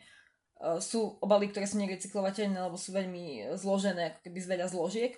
uh, 0.61 0.77
sú 0.77 1.17
obaly, 1.25 1.49
ktoré 1.49 1.65
sú 1.65 1.81
nerecyklovateľné, 1.81 2.69
lebo 2.69 2.77
sú 2.77 2.93
veľmi 2.93 3.57
zložené, 3.57 4.13
ako 4.13 4.21
keby 4.29 4.39
z 4.39 4.51
veľa 4.53 4.67
zložiek. 4.69 5.13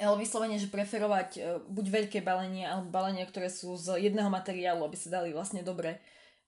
Ale 0.00 0.16
vyslovene, 0.16 0.56
že 0.56 0.72
preferovať 0.72 1.60
buď 1.68 1.86
veľké 1.92 2.18
balenia, 2.24 2.72
alebo 2.72 2.88
balenia, 2.88 3.28
ktoré 3.28 3.52
sú 3.52 3.76
z 3.76 4.00
jedného 4.00 4.32
materiálu, 4.32 4.80
aby 4.80 4.96
sa 4.96 5.20
dali 5.20 5.28
vlastne 5.36 5.60
dobre 5.60 6.00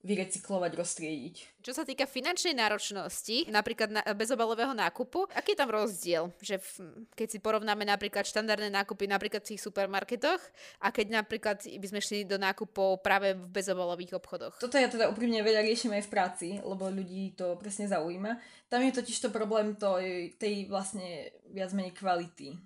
vyrecyklovať, 0.02 0.72
roztriediť. 0.74 1.34
Čo 1.62 1.78
sa 1.78 1.86
týka 1.86 2.10
finančnej 2.10 2.58
náročnosti, 2.58 3.46
napríklad 3.46 3.88
na, 3.94 4.02
bezobalového 4.18 4.74
nákupu, 4.74 5.30
aký 5.30 5.54
je 5.54 5.60
tam 5.62 5.70
rozdiel? 5.70 6.34
Že 6.42 6.58
v, 6.58 6.70
keď 7.14 7.28
si 7.30 7.38
porovnáme 7.38 7.86
napríklad 7.86 8.26
štandardné 8.26 8.74
nákupy 8.74 9.06
napríklad 9.06 9.46
v 9.46 9.54
tých 9.54 9.62
supermarketoch 9.62 10.42
a 10.82 10.90
keď 10.90 11.22
napríklad 11.22 11.62
by 11.62 11.86
sme 11.86 12.02
šli 12.02 12.26
do 12.26 12.34
nákupov 12.34 12.98
práve 13.06 13.38
v 13.38 13.46
bezobalových 13.46 14.18
obchodoch. 14.18 14.58
Toto 14.58 14.74
ja 14.74 14.90
teda 14.90 15.06
úprimne 15.06 15.38
veľa 15.38 15.62
riešim 15.62 15.94
aj 15.94 16.02
v 16.02 16.12
práci, 16.12 16.48
lebo 16.58 16.90
ľudí 16.90 17.38
to 17.38 17.54
presne 17.62 17.86
zaujíma. 17.86 18.42
Tam 18.66 18.82
je 18.82 18.90
totiž 18.90 19.16
to 19.22 19.28
problém 19.30 19.78
to, 19.78 20.02
tej 20.34 20.66
vlastne 20.66 21.30
viac 21.54 21.70
menej 21.70 21.94
kvality. 21.94 22.58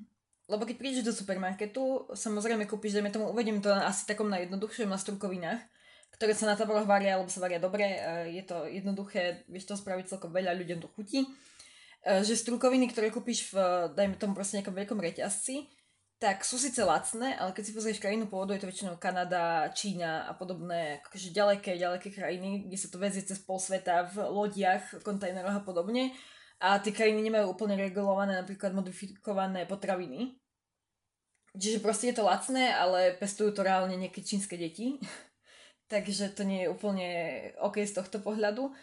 Lebo 0.46 0.62
keď 0.62 0.76
prídeš 0.78 1.04
do 1.04 1.12
supermarketu, 1.12 2.06
samozrejme 2.14 2.70
kúpiš, 2.70 2.96
dajme 2.96 3.10
tomu, 3.10 3.28
uvediem 3.34 3.58
to 3.58 3.68
asi 3.74 4.06
takom 4.06 4.30
na 4.30 4.40
jednoduchšom 4.46 4.86
na 4.86 4.96
strukovinách, 4.96 5.58
ktoré 6.16 6.32
sa 6.32 6.48
na 6.48 6.56
táboroch 6.56 6.88
varia, 6.88 7.16
alebo 7.16 7.28
sa 7.28 7.44
varia 7.44 7.60
dobre. 7.60 7.84
Je 8.32 8.42
to 8.42 8.64
jednoduché, 8.64 9.44
vieš 9.46 9.68
to 9.68 9.76
spraviť 9.76 10.16
celkom 10.16 10.32
veľa, 10.32 10.56
ľuďom 10.56 10.80
to 10.80 10.88
chutí. 10.96 11.28
Že 12.02 12.40
strukoviny, 12.40 12.88
ktoré 12.88 13.12
kúpiš 13.12 13.52
v, 13.52 13.56
dajme 13.92 14.16
tomu 14.16 14.32
proste 14.32 14.58
nejakom 14.58 14.72
veľkom 14.72 14.96
reťazci, 14.96 15.68
tak 16.16 16.48
sú 16.48 16.56
síce 16.56 16.80
lacné, 16.80 17.36
ale 17.36 17.52
keď 17.52 17.64
si 17.68 17.76
pozrieš 17.76 18.00
krajinu 18.00 18.24
pôvodu, 18.24 18.56
je 18.56 18.64
to 18.64 18.70
väčšinou 18.72 18.96
Kanada, 18.96 19.68
Čína 19.76 20.24
a 20.24 20.32
podobné 20.32 21.04
akože 21.04 21.28
ďaleké, 21.28 21.76
ďaleké 21.76 22.08
krajiny, 22.08 22.64
kde 22.64 22.76
sa 22.80 22.88
to 22.88 22.96
vezie 22.96 23.20
cez 23.20 23.36
pol 23.36 23.60
sveta 23.60 24.08
v 24.08 24.24
lodiach, 24.24 25.04
kontajneroch 25.04 25.60
a 25.60 25.66
podobne. 25.66 26.16
A 26.56 26.80
tie 26.80 26.88
krajiny 26.88 27.20
nemajú 27.20 27.52
úplne 27.52 27.76
regulované 27.76 28.32
napríklad 28.32 28.72
modifikované 28.72 29.68
potraviny. 29.68 30.40
Čiže 31.52 31.84
proste 31.84 32.08
je 32.08 32.16
to 32.16 32.24
lacné, 32.24 32.72
ale 32.72 33.12
pestujú 33.20 33.52
to 33.52 33.60
reálne 33.60 33.92
nejaké 33.96 34.24
čínske 34.24 34.56
deti. 34.56 34.96
Takže 35.86 36.34
to 36.34 36.42
nie 36.42 36.66
je 36.66 36.72
úplne 36.72 37.08
OK 37.62 37.86
z 37.86 37.94
tohto 37.94 38.18
pohľadu. 38.18 38.74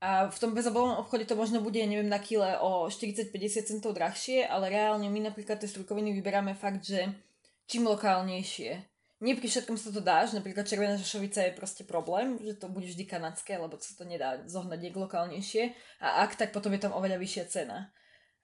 A 0.00 0.32
v 0.32 0.38
tom 0.40 0.56
bezobalovom 0.56 1.04
obchode 1.04 1.28
to 1.28 1.36
možno 1.36 1.60
bude, 1.60 1.76
neviem, 1.76 2.08
na 2.08 2.16
kile 2.16 2.56
o 2.60 2.88
40-50 2.88 3.68
centov 3.68 3.92
drahšie, 3.92 4.48
ale 4.48 4.72
reálne 4.72 5.12
my 5.12 5.28
napríklad 5.28 5.60
tie 5.60 5.68
strukoviny 5.68 6.16
vyberáme 6.16 6.56
fakt, 6.56 6.88
že 6.88 7.12
čím 7.68 7.84
lokálnejšie. 7.84 8.90
Nie 9.20 9.36
pri 9.36 9.52
všetkom 9.52 9.76
sa 9.76 9.92
to 9.92 10.00
dá, 10.00 10.24
že 10.24 10.40
napríklad 10.40 10.64
červená 10.64 10.96
žošovica 10.96 11.44
je 11.44 11.52
proste 11.52 11.84
problém, 11.84 12.40
že 12.40 12.56
to 12.56 12.72
bude 12.72 12.88
vždy 12.88 13.04
kanadské, 13.04 13.60
lebo 13.60 13.76
sa 13.76 13.92
to 13.92 14.08
nedá 14.08 14.40
zohnať 14.48 14.80
niek 14.80 14.96
lokálnejšie. 14.96 15.76
A 16.00 16.24
ak, 16.24 16.40
tak 16.40 16.56
potom 16.56 16.72
je 16.72 16.80
tam 16.80 16.96
oveľa 16.96 17.20
vyššia 17.20 17.44
cena. 17.52 17.92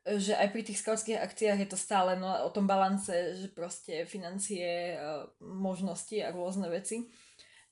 Že 0.05 0.37
aj 0.37 0.49
pri 0.53 0.63
tých 0.69 0.85
skautských 0.85 1.25
akciách 1.25 1.65
je 1.65 1.69
to 1.73 1.81
stále 1.81 2.21
no, 2.21 2.29
o 2.45 2.53
tom 2.53 2.69
balance, 2.69 3.09
že 3.41 3.49
proste 3.57 4.05
financie, 4.05 4.93
e, 4.93 4.97
možnosti 5.41 6.21
a 6.21 6.29
rôzne 6.29 6.69
veci. 6.69 7.09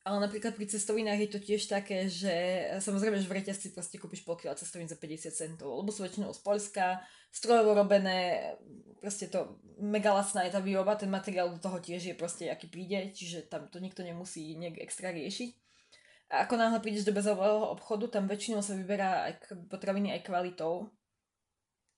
Ale 0.04 0.20
napríklad 0.20 0.52
pri 0.52 0.68
cestovinách 0.68 1.16
je 1.16 1.30
to 1.32 1.40
tiež 1.40 1.64
také, 1.64 2.12
že 2.12 2.28
samozrejme, 2.76 3.16
že 3.16 3.24
v 3.24 3.40
reťazci 3.40 3.72
proste 3.72 3.96
kúpiš 3.96 4.20
pol 4.20 4.36
kila 4.36 4.52
cestovín 4.52 4.84
za 4.84 5.00
50 5.00 5.32
centov, 5.32 5.72
lebo 5.72 5.88
sú 5.88 6.04
väčšinou 6.04 6.28
z 6.28 6.44
Polska, 6.44 7.00
strojovo 7.32 7.72
robené, 7.72 8.52
proste 9.00 9.32
to 9.32 9.56
mega 9.80 10.12
lacná 10.12 10.44
je 10.44 10.52
tá 10.52 10.60
výroba, 10.60 11.00
ten 11.00 11.08
materiál 11.08 11.48
do 11.48 11.56
toho 11.56 11.80
tiež 11.80 12.12
je 12.12 12.20
proste, 12.20 12.52
aký 12.52 12.68
príde, 12.68 13.16
čiže 13.16 13.48
tam 13.48 13.64
to 13.72 13.80
nikto 13.80 14.04
nemusí 14.04 14.52
nejak 14.60 14.84
extra 14.84 15.08
riešiť. 15.08 15.50
A 16.36 16.44
ako 16.44 16.60
náhle 16.60 16.84
prídeš 16.84 17.08
do 17.08 17.16
bezolového 17.16 17.72
obchodu, 17.72 18.20
tam 18.20 18.28
väčšinou 18.28 18.60
sa 18.60 18.76
vyberá 18.76 19.32
aj 19.32 19.56
potraviny 19.72 20.12
aj 20.20 20.28
kvalitou. 20.28 20.92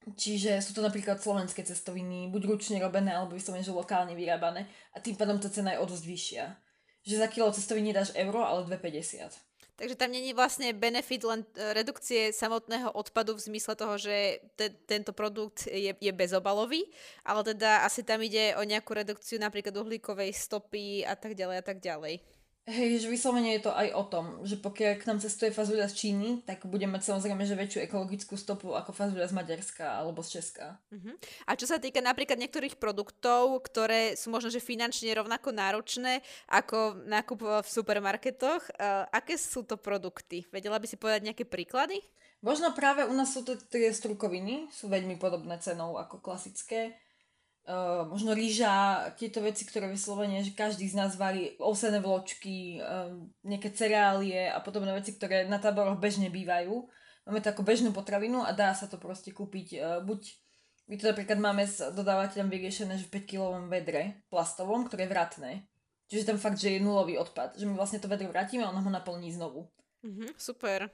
Čiže 0.06 0.62
sú 0.62 0.78
to 0.78 0.86
napríklad 0.86 1.18
slovenské 1.18 1.66
cestoviny, 1.66 2.30
buď 2.30 2.54
ručne 2.54 2.78
robené, 2.78 3.18
alebo 3.18 3.34
vyslovene, 3.34 3.66
že 3.66 3.74
lokálne 3.74 4.14
vyrábané. 4.14 4.70
A 4.94 5.02
tým 5.02 5.18
pádom 5.18 5.42
tá 5.42 5.50
cena 5.50 5.74
je 5.74 5.82
o 5.82 5.90
dosť 5.90 6.06
vyššia 6.06 6.65
že 7.06 7.22
za 7.22 7.30
kilo 7.30 7.54
cestoviny 7.54 7.94
dáš 7.94 8.10
euro, 8.18 8.42
ale 8.42 8.66
2,50. 8.66 9.30
Takže 9.76 9.92
tam 9.92 10.08
není 10.08 10.32
vlastne 10.32 10.72
benefit 10.72 11.20
len 11.20 11.44
e, 11.52 11.76
redukcie 11.76 12.32
samotného 12.32 12.96
odpadu 12.96 13.36
v 13.36 13.44
zmysle 13.52 13.76
toho, 13.76 14.00
že 14.00 14.40
te, 14.56 14.72
tento 14.88 15.12
produkt 15.12 15.68
je, 15.68 15.92
je 15.92 16.12
bezobalový, 16.16 16.88
ale 17.28 17.44
teda 17.44 17.84
asi 17.84 18.00
tam 18.00 18.24
ide 18.24 18.56
o 18.56 18.64
nejakú 18.64 18.96
redukciu 18.96 19.36
napríklad 19.36 19.76
uhlíkovej 19.76 20.32
stopy 20.32 21.04
a 21.04 21.12
tak 21.12 21.36
ďalej 21.36 21.56
a 21.60 21.64
tak 21.64 21.84
ďalej. 21.84 22.24
Hej, 22.66 23.06
že 23.06 23.14
vyslovene 23.14 23.54
je 23.54 23.70
to 23.70 23.70
aj 23.70 23.94
o 23.94 24.02
tom, 24.10 24.42
že 24.42 24.58
pokiaľ 24.58 24.98
k 24.98 25.06
nám 25.06 25.22
cestuje 25.22 25.54
fazuľa 25.54 25.86
z 25.86 26.02
Číny, 26.02 26.28
tak 26.42 26.66
budeme 26.66 26.98
mať 26.98 27.14
samozrejme 27.14 27.46
že 27.46 27.54
väčšiu 27.54 27.86
ekologickú 27.86 28.34
stopu 28.34 28.74
ako 28.74 28.90
fazuľa 28.90 29.30
z 29.30 29.36
Maďarska 29.38 29.86
alebo 29.86 30.18
z 30.26 30.42
Česka. 30.42 30.74
Uh-huh. 30.90 31.14
A 31.46 31.54
čo 31.54 31.70
sa 31.70 31.78
týka 31.78 32.02
napríklad 32.02 32.34
niektorých 32.42 32.74
produktov, 32.74 33.62
ktoré 33.70 34.18
sú 34.18 34.34
možno 34.34 34.50
že 34.50 34.58
finančne 34.58 35.14
rovnako 35.14 35.54
náročné 35.54 36.26
ako 36.50 37.06
nákup 37.06 37.62
v 37.62 37.68
supermarketoch, 37.70 38.62
uh, 38.74 39.06
aké 39.14 39.38
sú 39.38 39.62
to 39.62 39.78
produkty? 39.78 40.42
Vedela 40.50 40.82
by 40.82 40.90
si 40.90 40.98
povedať 40.98 41.22
nejaké 41.22 41.46
príklady? 41.46 42.02
Možno 42.42 42.74
práve 42.74 43.06
u 43.06 43.14
nás 43.14 43.30
sú 43.30 43.46
to 43.46 43.54
tie 43.54 43.94
strukoviny, 43.94 44.74
sú 44.74 44.90
veľmi 44.90 45.14
podobné 45.22 45.54
cenou 45.62 46.02
ako 46.02 46.18
klasické 46.18 46.98
Uh, 47.66 48.06
možno 48.06 48.30
rýža, 48.30 49.10
tieto 49.18 49.42
veci, 49.42 49.66
ktoré 49.66 49.90
vyslovene, 49.90 50.38
že 50.46 50.54
každý 50.54 50.86
z 50.86 50.94
nás 50.94 51.18
varí 51.18 51.58
ovsené 51.58 51.98
vločky, 51.98 52.78
uh, 52.78 53.10
nejaké 53.42 53.74
cereálie 53.74 54.46
a 54.46 54.62
podobné 54.62 54.94
veci, 54.94 55.18
ktoré 55.18 55.50
na 55.50 55.58
táboroch 55.58 55.98
bežne 55.98 56.30
bývajú. 56.30 56.86
Máme 57.26 57.42
to 57.42 57.50
ako 57.50 57.66
bežnú 57.66 57.90
potravinu 57.90 58.46
a 58.46 58.54
dá 58.54 58.70
sa 58.70 58.86
to 58.86 59.02
proste 59.02 59.34
kúpiť 59.34 59.68
uh, 59.82 59.98
buď 59.98 60.30
my 60.86 60.94
to 60.94 61.10
napríklad 61.10 61.38
máme 61.42 61.66
s 61.66 61.82
dodávateľom 61.82 62.46
vyriešené, 62.46 62.94
že 62.94 63.10
v 63.10 63.18
5-kilovom 63.18 63.66
vedre 63.66 64.22
plastovom, 64.30 64.86
ktoré 64.86 65.10
je 65.10 65.12
vratné. 65.12 65.52
Čiže 66.06 66.30
tam 66.30 66.38
fakt, 66.38 66.62
že 66.62 66.78
je 66.78 66.84
nulový 66.84 67.18
odpad. 67.18 67.58
Že 67.58 67.66
my 67.66 67.74
vlastne 67.74 67.98
to 67.98 68.06
vedro 68.06 68.30
vrátime 68.30 68.62
a 68.62 68.70
ono 68.70 68.78
ho 68.78 68.90
naplní 68.90 69.34
znovu. 69.34 69.66
Mm-hmm, 70.06 70.38
super. 70.38 70.86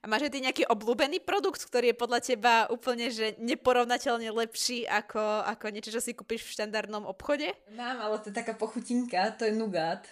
A 0.00 0.04
máš 0.06 0.28
aj 0.28 0.32
ty 0.32 0.38
nejaký 0.44 0.64
obľúbený 0.70 1.24
produkt, 1.24 1.64
ktorý 1.66 1.92
je 1.92 2.00
podľa 2.00 2.20
teba 2.22 2.54
úplne 2.70 3.10
že 3.10 3.34
neporovnateľne 3.42 4.30
lepší 4.30 4.86
ako, 4.86 5.44
ako 5.46 5.64
niečo, 5.72 5.90
čo 5.90 6.02
si 6.04 6.14
kúpiš 6.14 6.46
v 6.46 6.54
štandardnom 6.60 7.04
obchode? 7.08 7.50
Mám, 7.74 7.98
ale 7.98 8.22
to 8.22 8.30
je 8.30 8.38
taká 8.38 8.54
pochutinka, 8.54 9.34
to 9.34 9.48
je 9.48 9.54
nugát 9.56 10.06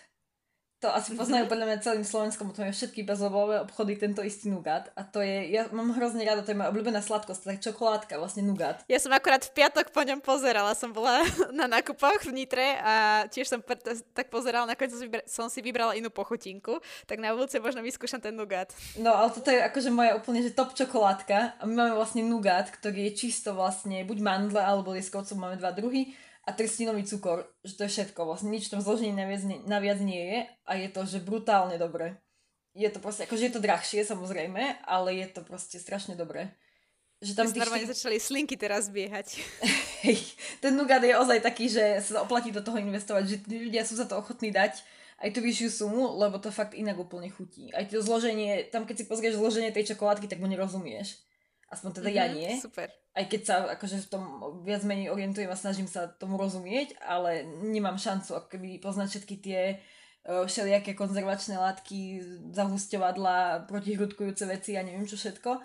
to 0.84 0.92
asi 0.92 1.16
poznajú 1.16 1.48
podľa 1.48 1.64
mňa 1.64 1.78
celým 1.80 2.04
Slovenskom, 2.04 2.52
to 2.52 2.60
majú 2.60 2.76
všetky 2.76 3.08
bezobové 3.08 3.56
obchody 3.64 3.96
tento 3.96 4.20
istý 4.20 4.52
nugát. 4.52 4.92
A 4.92 5.00
to 5.00 5.24
je, 5.24 5.48
ja 5.48 5.64
mám 5.72 5.96
hrozne 5.96 6.20
rada, 6.28 6.44
to 6.44 6.52
je 6.52 6.60
moja 6.60 6.68
obľúbená 6.68 7.00
sladkosť, 7.00 7.40
tak 7.40 7.64
čokoládka, 7.64 8.20
vlastne 8.20 8.44
nugát. 8.44 8.84
Ja 8.84 9.00
som 9.00 9.08
akorát 9.16 9.40
v 9.48 9.56
piatok 9.56 9.96
po 9.96 10.04
ňom 10.04 10.20
pozerala, 10.20 10.76
som 10.76 10.92
bola 10.92 11.24
na 11.56 11.64
nákupoch 11.64 12.28
v 12.28 12.36
Nitre 12.36 12.76
a 12.84 13.24
tiež 13.32 13.48
som 13.48 13.64
tak 14.12 14.28
pozerala, 14.28 14.68
nakoniec 14.68 14.92
som 14.92 15.00
si, 15.00 15.08
vybrala, 15.08 15.24
som 15.24 15.46
si 15.48 15.60
vybrala 15.64 15.92
inú 15.96 16.12
pochutinku, 16.12 16.76
tak 17.08 17.16
na 17.16 17.32
budúce 17.32 17.56
možno 17.64 17.80
vyskúšam 17.80 18.20
ten 18.20 18.36
nugát. 18.36 18.68
No 19.00 19.16
ale 19.16 19.32
toto 19.32 19.48
je 19.48 19.64
akože 19.64 19.88
moja 19.88 20.12
úplne 20.20 20.44
že 20.44 20.52
top 20.52 20.76
čokoládka 20.76 21.56
a 21.56 21.62
my 21.64 21.72
máme 21.72 21.92
vlastne 21.96 22.20
nugát, 22.20 22.68
ktorý 22.68 23.08
je 23.08 23.24
čisto 23.24 23.56
vlastne 23.56 24.04
buď 24.04 24.20
mandle 24.20 24.60
alebo 24.60 24.92
lieskovcov, 24.92 25.32
máme 25.32 25.56
dva 25.56 25.72
druhy 25.72 26.12
a 26.44 26.50
trstinový 26.52 27.08
cukor, 27.08 27.48
že 27.64 27.76
to 27.76 27.88
je 27.88 27.90
všetko, 27.90 28.20
vlastne 28.28 28.52
nič 28.52 28.68
v 28.68 28.76
tom 28.76 28.84
zložení 28.84 29.16
naviac, 29.16 29.42
naviac 29.64 29.98
nie 30.04 30.20
je 30.20 30.40
a 30.68 30.72
je 30.76 30.88
to, 30.92 31.00
že 31.08 31.24
brutálne 31.24 31.80
dobré. 31.80 32.20
Je 32.76 32.90
to 32.90 33.00
proste, 33.00 33.24
akože 33.24 33.48
je 33.48 33.54
to 33.54 33.64
drahšie 33.64 34.04
samozrejme, 34.04 34.84
ale 34.84 35.08
je 35.24 35.26
to 35.30 35.40
proste 35.46 35.80
strašne 35.80 36.18
dobré. 36.18 36.52
Že 37.22 37.32
tam 37.32 37.46
tých 37.48 37.62
normálne 37.64 37.86
štyri... 37.88 37.94
začali 37.96 38.16
slinky 38.20 38.56
teraz 38.58 38.92
biehať. 38.92 39.40
Hej, 40.04 40.20
ten 40.60 40.76
nugát 40.76 41.00
je 41.00 41.16
ozaj 41.16 41.40
taký, 41.40 41.72
že 41.72 42.02
sa 42.04 42.20
oplatí 42.20 42.52
do 42.52 42.60
toho 42.60 42.76
investovať, 42.76 43.24
že 43.24 43.36
ľudia 43.48 43.86
sú 43.86 43.96
za 43.96 44.04
to 44.04 44.20
ochotní 44.20 44.52
dať 44.52 44.84
aj 45.24 45.30
tú 45.32 45.40
vyššiu 45.40 45.70
sumu, 45.70 46.18
lebo 46.20 46.36
to 46.42 46.52
fakt 46.52 46.76
inak 46.76 46.98
úplne 46.98 47.30
chutí. 47.32 47.72
Aj 47.72 47.86
to 47.88 48.02
zloženie, 48.02 48.68
tam 48.68 48.84
keď 48.84 49.00
si 49.00 49.04
pozrieš 49.08 49.40
zloženie 49.40 49.72
tej 49.72 49.94
čokoládky, 49.94 50.28
tak 50.28 50.42
mu 50.42 50.50
nerozumieš. 50.50 51.16
Aspoň 51.73 51.90
teda 52.00 52.11
mm-hmm, 52.11 52.21
ja 52.21 52.26
mhm, 52.28 52.35
nie. 52.37 52.50
Super. 52.61 52.88
Aj 53.14 53.25
keď 53.30 53.40
sa 53.47 53.54
akože 53.78 53.97
v 54.04 54.11
tom 54.11 54.25
viac 54.66 54.83
menej 54.83 55.14
orientujem 55.14 55.49
a 55.49 55.56
snažím 55.56 55.87
sa 55.87 56.11
tomu 56.11 56.35
rozumieť, 56.35 56.99
ale 57.00 57.47
nemám 57.47 57.97
šancu 57.97 58.35
ako 58.35 58.49
keby 58.59 58.83
poznať 58.83 59.06
všetky 59.14 59.37
tie 59.38 59.61
uh, 59.78 60.42
všelijaké 60.44 60.99
konzervačné 60.99 61.54
látky, 61.54 62.21
zahusťovadla, 62.50 63.71
protihrudkujúce 63.71 64.44
veci 64.50 64.75
a 64.75 64.83
neviem 64.83 65.06
čo 65.06 65.14
všetko. 65.14 65.62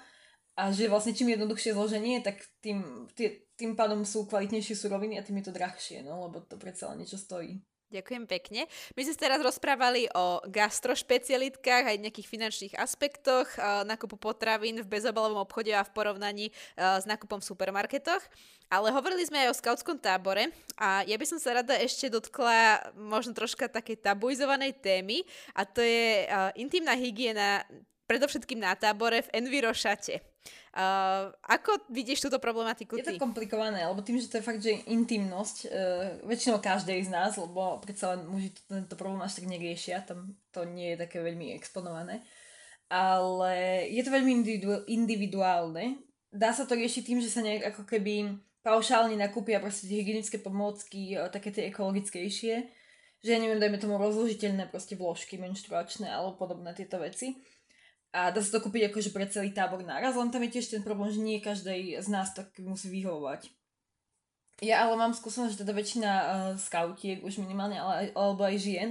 A 0.59 0.75
že 0.75 0.91
vlastne 0.91 1.15
čím 1.15 1.31
jednoduchšie 1.33 1.71
zloženie, 1.71 2.19
tak 2.19 2.43
tým, 2.59 3.07
tý, 3.15 3.47
tým 3.55 3.79
pádom 3.79 4.03
sú 4.03 4.27
kvalitnejšie 4.27 4.75
suroviny 4.75 5.15
a 5.15 5.23
tým 5.23 5.39
je 5.39 5.47
to 5.47 5.55
drahšie, 5.55 6.03
no, 6.03 6.27
lebo 6.27 6.43
to 6.43 6.59
predsa 6.59 6.91
len 6.91 7.01
niečo 7.01 7.15
stojí. 7.15 7.63
Ďakujem 7.89 8.29
pekne. 8.29 8.69
My 8.93 9.01
sme 9.01 9.17
teraz 9.17 9.41
rozprávali 9.41 10.05
o 10.13 10.45
gastrošpecialitkách 10.45 11.89
aj 11.89 11.97
nejakých 11.97 12.29
finančných 12.29 12.77
aspektoch 12.77 13.49
uh, 13.57 13.81
nákupu 13.81 14.13
potravín 14.13 14.77
v 14.77 14.85
bezobalovom 14.85 15.41
obchode 15.41 15.73
a 15.73 15.81
v 15.81 15.89
porovnaní 15.97 16.53
uh, 16.53 17.01
s 17.01 17.09
nákupom 17.09 17.41
v 17.41 17.49
supermarketoch. 17.49 18.21
Ale 18.69 18.93
hovorili 18.93 19.25
sme 19.25 19.41
aj 19.41 19.49
o 19.49 19.57
skautskom 19.57 19.97
tábore 19.97 20.53
a 20.77 21.01
ja 21.01 21.17
by 21.17 21.25
som 21.25 21.41
sa 21.41 21.57
rada 21.57 21.73
ešte 21.81 22.13
dotkla 22.13 22.93
možno 22.93 23.33
troška 23.33 23.65
takej 23.65 24.05
tabuizovanej 24.05 24.77
témy 24.77 25.25
a 25.57 25.65
to 25.65 25.81
je 25.81 26.29
uh, 26.29 26.53
intimná 26.61 26.93
hygiena 26.93 27.65
predovšetkým 28.05 28.61
na 28.61 28.77
tábore 28.77 29.25
v 29.25 29.33
Envirošate. 29.33 30.28
Uh, 30.69 31.33
ako 31.49 31.89
vidíš 31.89 32.29
túto 32.29 32.37
problematiku 32.37 33.01
ty? 33.01 33.01
Je 33.01 33.17
to 33.17 33.25
komplikované, 33.25 33.83
lebo 33.89 34.05
tým, 34.05 34.21
že 34.21 34.29
to 34.29 34.37
je 34.37 34.45
fakt, 34.45 34.61
že 34.61 34.85
intimnosť, 34.85 35.57
uh, 35.65 35.69
väčšinou 36.29 36.61
každej 36.61 37.03
z 37.03 37.09
nás, 37.09 37.35
lebo 37.41 37.81
predsa 37.81 38.13
len 38.13 38.29
muži 38.29 38.53
to, 38.53 38.61
tento 38.69 38.93
problém 38.93 39.25
až 39.25 39.41
tak 39.41 39.49
neriešia, 39.49 40.05
tam 40.05 40.37
to 40.53 40.69
nie 40.69 40.93
je 40.93 41.01
také 41.03 41.25
veľmi 41.25 41.57
exponované. 41.57 42.21
Ale 42.85 43.85
je 43.89 44.01
to 44.05 44.13
veľmi 44.13 44.31
individu- 44.41 44.85
individuálne. 44.85 46.05
Dá 46.29 46.53
sa 46.53 46.69
to 46.69 46.77
riešiť 46.77 47.01
tým, 47.01 47.19
že 47.19 47.33
sa 47.33 47.41
nejak 47.41 47.73
ako 47.73 47.89
keby 47.89 48.37
paušálne 48.61 49.17
nakúpia 49.17 49.57
proste 49.57 49.89
tie 49.89 50.05
hygienické 50.05 50.37
pomôcky, 50.37 51.17
uh, 51.17 51.33
také 51.33 51.49
tie 51.49 51.67
ekologickejšie, 51.73 52.55
že 53.19 53.29
ja 53.33 53.41
neviem, 53.41 53.59
dajme 53.59 53.81
tomu 53.81 53.97
rozložiteľné 53.97 54.69
proste 54.69 54.93
vložky 54.93 55.41
menštruačné 55.41 56.07
alebo 56.07 56.37
podobné 56.37 56.71
tieto 56.77 57.01
veci 57.01 57.41
a 58.09 58.33
dá 58.33 58.41
sa 58.41 58.57
to 58.57 58.65
kúpiť 58.65 58.89
akože 58.89 59.13
pre 59.13 59.29
celý 59.29 59.53
tábor 59.53 59.85
naraz, 59.85 60.17
len 60.17 60.33
tam 60.33 60.41
je 60.41 60.57
tiež 60.57 60.73
ten 60.73 60.81
problém, 60.81 61.13
že 61.13 61.21
nie 61.21 61.37
každej 61.37 62.01
z 62.01 62.07
nás 62.09 62.33
tak 62.33 62.49
musí 62.57 62.89
vyhovovať. 62.89 63.53
Ja 64.59 64.83
ale 64.83 64.99
mám 64.99 65.15
skúsenosť, 65.15 65.55
že 65.55 65.61
teda 65.63 65.71
väčšina 65.71 66.11
uh, 66.11 66.27
skautiek, 66.59 67.23
už 67.23 67.39
minimálne, 67.39 67.79
ale, 67.79 68.11
alebo 68.11 68.43
aj 68.43 68.59
žien, 68.59 68.89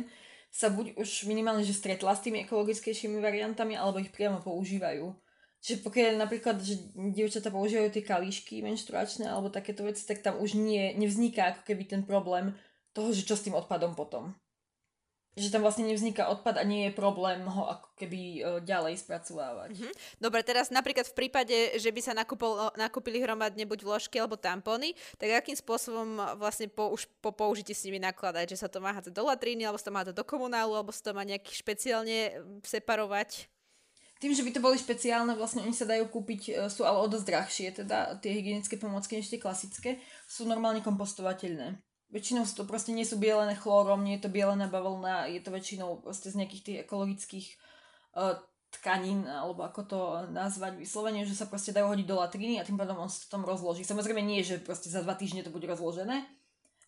sa 0.48 0.72
buď 0.72 0.96
už 0.96 1.28
minimálne, 1.28 1.60
že 1.60 1.76
stretla 1.76 2.16
s 2.16 2.24
tými 2.24 2.48
ekologickejšími 2.48 3.20
variantami, 3.20 3.76
alebo 3.76 4.00
ich 4.00 4.08
priamo 4.08 4.40
používajú. 4.40 5.12
Čiže 5.60 5.84
pokiaľ 5.84 6.22
napríklad, 6.22 6.62
že 6.62 6.88
dievčatá 6.94 7.50
používajú 7.50 7.90
tie 7.90 8.06
kalíšky 8.06 8.62
menštruačné 8.62 9.26
alebo 9.26 9.50
takéto 9.50 9.82
veci, 9.82 10.06
tak 10.06 10.22
tam 10.22 10.38
už 10.38 10.54
nie, 10.54 10.94
nevzniká 10.94 11.52
ako 11.52 11.62
keby 11.66 11.82
ten 11.84 12.02
problém 12.06 12.54
toho, 12.94 13.10
že 13.10 13.26
čo 13.26 13.34
s 13.34 13.42
tým 13.42 13.58
odpadom 13.58 13.98
potom 13.98 14.38
že 15.40 15.54
tam 15.54 15.62
vlastne 15.62 15.86
nevzniká 15.86 16.26
odpad 16.28 16.58
a 16.58 16.64
nie 16.66 16.88
je 16.88 16.92
problém 16.92 17.40
ho 17.46 17.70
ako 17.70 17.88
keby 17.94 18.20
e, 18.20 18.40
ďalej 18.66 19.00
spracovávať. 19.02 19.74
Mm-hmm. 19.74 19.92
Dobre, 20.18 20.40
teraz 20.42 20.68
napríklad 20.74 21.06
v 21.06 21.16
prípade, 21.16 21.56
že 21.78 21.90
by 21.90 22.00
sa 22.02 22.12
nakúpil, 22.12 22.74
nakúpili 22.74 23.22
hromadne 23.22 23.64
buď 23.64 23.80
vložky 23.86 24.18
alebo 24.18 24.36
tampony, 24.36 24.92
tak 25.16 25.30
akým 25.30 25.56
spôsobom 25.56 26.38
vlastne 26.38 26.66
po, 26.66 26.90
už 26.92 27.06
po 27.22 27.30
použití 27.30 27.72
s 27.72 27.86
nimi 27.86 28.02
nakladať? 28.02 28.54
Že 28.54 28.58
sa 28.58 28.68
to 28.68 28.82
má 28.82 28.90
hádzať 28.92 29.14
do 29.14 29.24
latríny, 29.24 29.64
alebo 29.64 29.78
sa 29.78 29.88
to 29.88 29.94
má 29.94 30.02
hádzať 30.02 30.16
do 30.18 30.26
komunálu, 30.26 30.72
alebo 30.74 30.90
sa 30.90 31.02
to 31.02 31.16
má 31.16 31.22
nejak 31.22 31.46
špeciálne 31.48 32.42
separovať? 32.66 33.48
Tým, 34.18 34.34
že 34.34 34.42
by 34.42 34.50
to 34.50 34.58
boli 34.58 34.74
špeciálne, 34.74 35.38
vlastne 35.38 35.62
oni 35.62 35.70
sa 35.70 35.86
dajú 35.86 36.10
kúpiť, 36.10 36.40
e, 36.50 36.52
sú 36.66 36.82
ale 36.82 36.98
o 36.98 37.06
dosť 37.06 37.26
drahšie, 37.26 37.68
teda 37.70 38.18
tie 38.18 38.34
hygienické 38.34 38.74
pomocky 38.74 39.22
než 39.22 39.30
tie 39.30 39.38
klasické, 39.38 40.02
sú 40.26 40.42
normálne 40.42 40.82
kompostovateľné. 40.82 41.78
Väčšinou 42.08 42.48
to 42.48 42.64
proste 42.64 42.96
nie 42.96 43.04
sú 43.04 43.20
bielené 43.20 43.52
chlórom, 43.52 44.00
nie 44.00 44.16
je 44.16 44.24
to 44.24 44.32
bielená 44.32 44.64
bavlna, 44.64 45.28
je 45.28 45.44
to 45.44 45.52
väčšinou 45.52 46.00
proste 46.00 46.32
z 46.32 46.40
nejakých 46.40 46.64
tých 46.64 46.78
ekologických 46.88 47.46
uh, 48.16 48.40
tkanín, 48.80 49.28
alebo 49.28 49.64
ako 49.64 49.80
to 49.84 50.00
nazvať 50.32 50.80
vyslovene, 50.80 51.28
že 51.28 51.36
sa 51.36 51.44
proste 51.44 51.76
dajú 51.76 51.92
hodiť 51.92 52.06
do 52.08 52.16
latriny 52.16 52.56
a 52.56 52.64
tým 52.64 52.80
pádom 52.80 52.96
on 52.96 53.12
sa 53.12 53.28
tam 53.28 53.44
rozloží. 53.44 53.84
Samozrejme 53.84 54.24
nie, 54.24 54.40
že 54.40 54.56
proste 54.60 54.88
za 54.88 55.04
dva 55.04 55.16
týždne 55.20 55.44
to 55.44 55.52
bude 55.52 55.68
rozložené, 55.68 56.24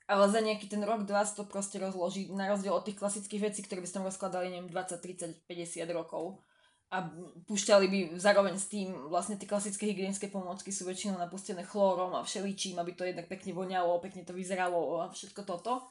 ale 0.08 0.24
za 0.32 0.40
nejaký 0.40 0.72
ten 0.72 0.80
rok, 0.80 1.04
dva 1.04 1.24
to 1.28 1.44
proste 1.44 1.76
rozloží, 1.76 2.32
na 2.32 2.48
rozdiel 2.48 2.72
od 2.72 2.84
tých 2.88 2.96
klasických 2.96 3.52
vecí, 3.52 3.60
ktoré 3.60 3.84
by 3.84 3.88
ste 3.88 3.96
tam 4.00 4.08
rozkladali, 4.08 4.48
neviem, 4.48 4.72
20, 4.72 5.04
30, 5.04 5.44
50 5.44 5.84
rokov 5.92 6.40
a 6.90 7.06
púšťali 7.46 7.86
by 7.86 7.98
zároveň 8.18 8.58
s 8.58 8.66
tým, 8.66 8.90
vlastne 9.06 9.38
tie 9.38 9.46
klasické 9.46 9.86
hygienické 9.86 10.26
pomôcky 10.26 10.74
sú 10.74 10.82
väčšinou 10.90 11.22
napustené 11.22 11.62
chlórom 11.62 12.18
a 12.18 12.26
všeličím, 12.26 12.82
aby 12.82 12.98
to 12.98 13.06
jednak 13.06 13.30
pekne 13.30 13.54
voňalo, 13.54 14.02
pekne 14.02 14.26
to 14.26 14.34
vyzeralo 14.34 15.06
a 15.06 15.14
všetko 15.14 15.46
toto. 15.46 15.86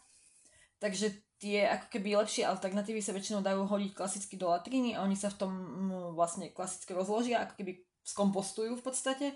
Takže 0.84 1.39
tie 1.39 1.63
ako 1.72 1.88
keby 1.88 2.20
lepšie 2.20 2.44
alternatívy 2.44 3.00
sa 3.00 3.15
väčšinou 3.15 3.39
dajú 3.39 3.63
hodiť 3.63 3.91
klasicky 3.96 4.36
do 4.36 4.51
latriny 4.51 4.96
a 4.96 5.03
oni 5.08 5.15
sa 5.15 5.32
v 5.32 5.39
tom 5.39 5.51
mm, 5.56 6.20
vlastne 6.20 6.51
klasicky 6.51 6.91
rozložia, 6.91 7.48
ako 7.48 7.63
keby 7.63 7.79
skompostujú 8.03 8.75
v 8.75 8.84
podstate 8.84 9.32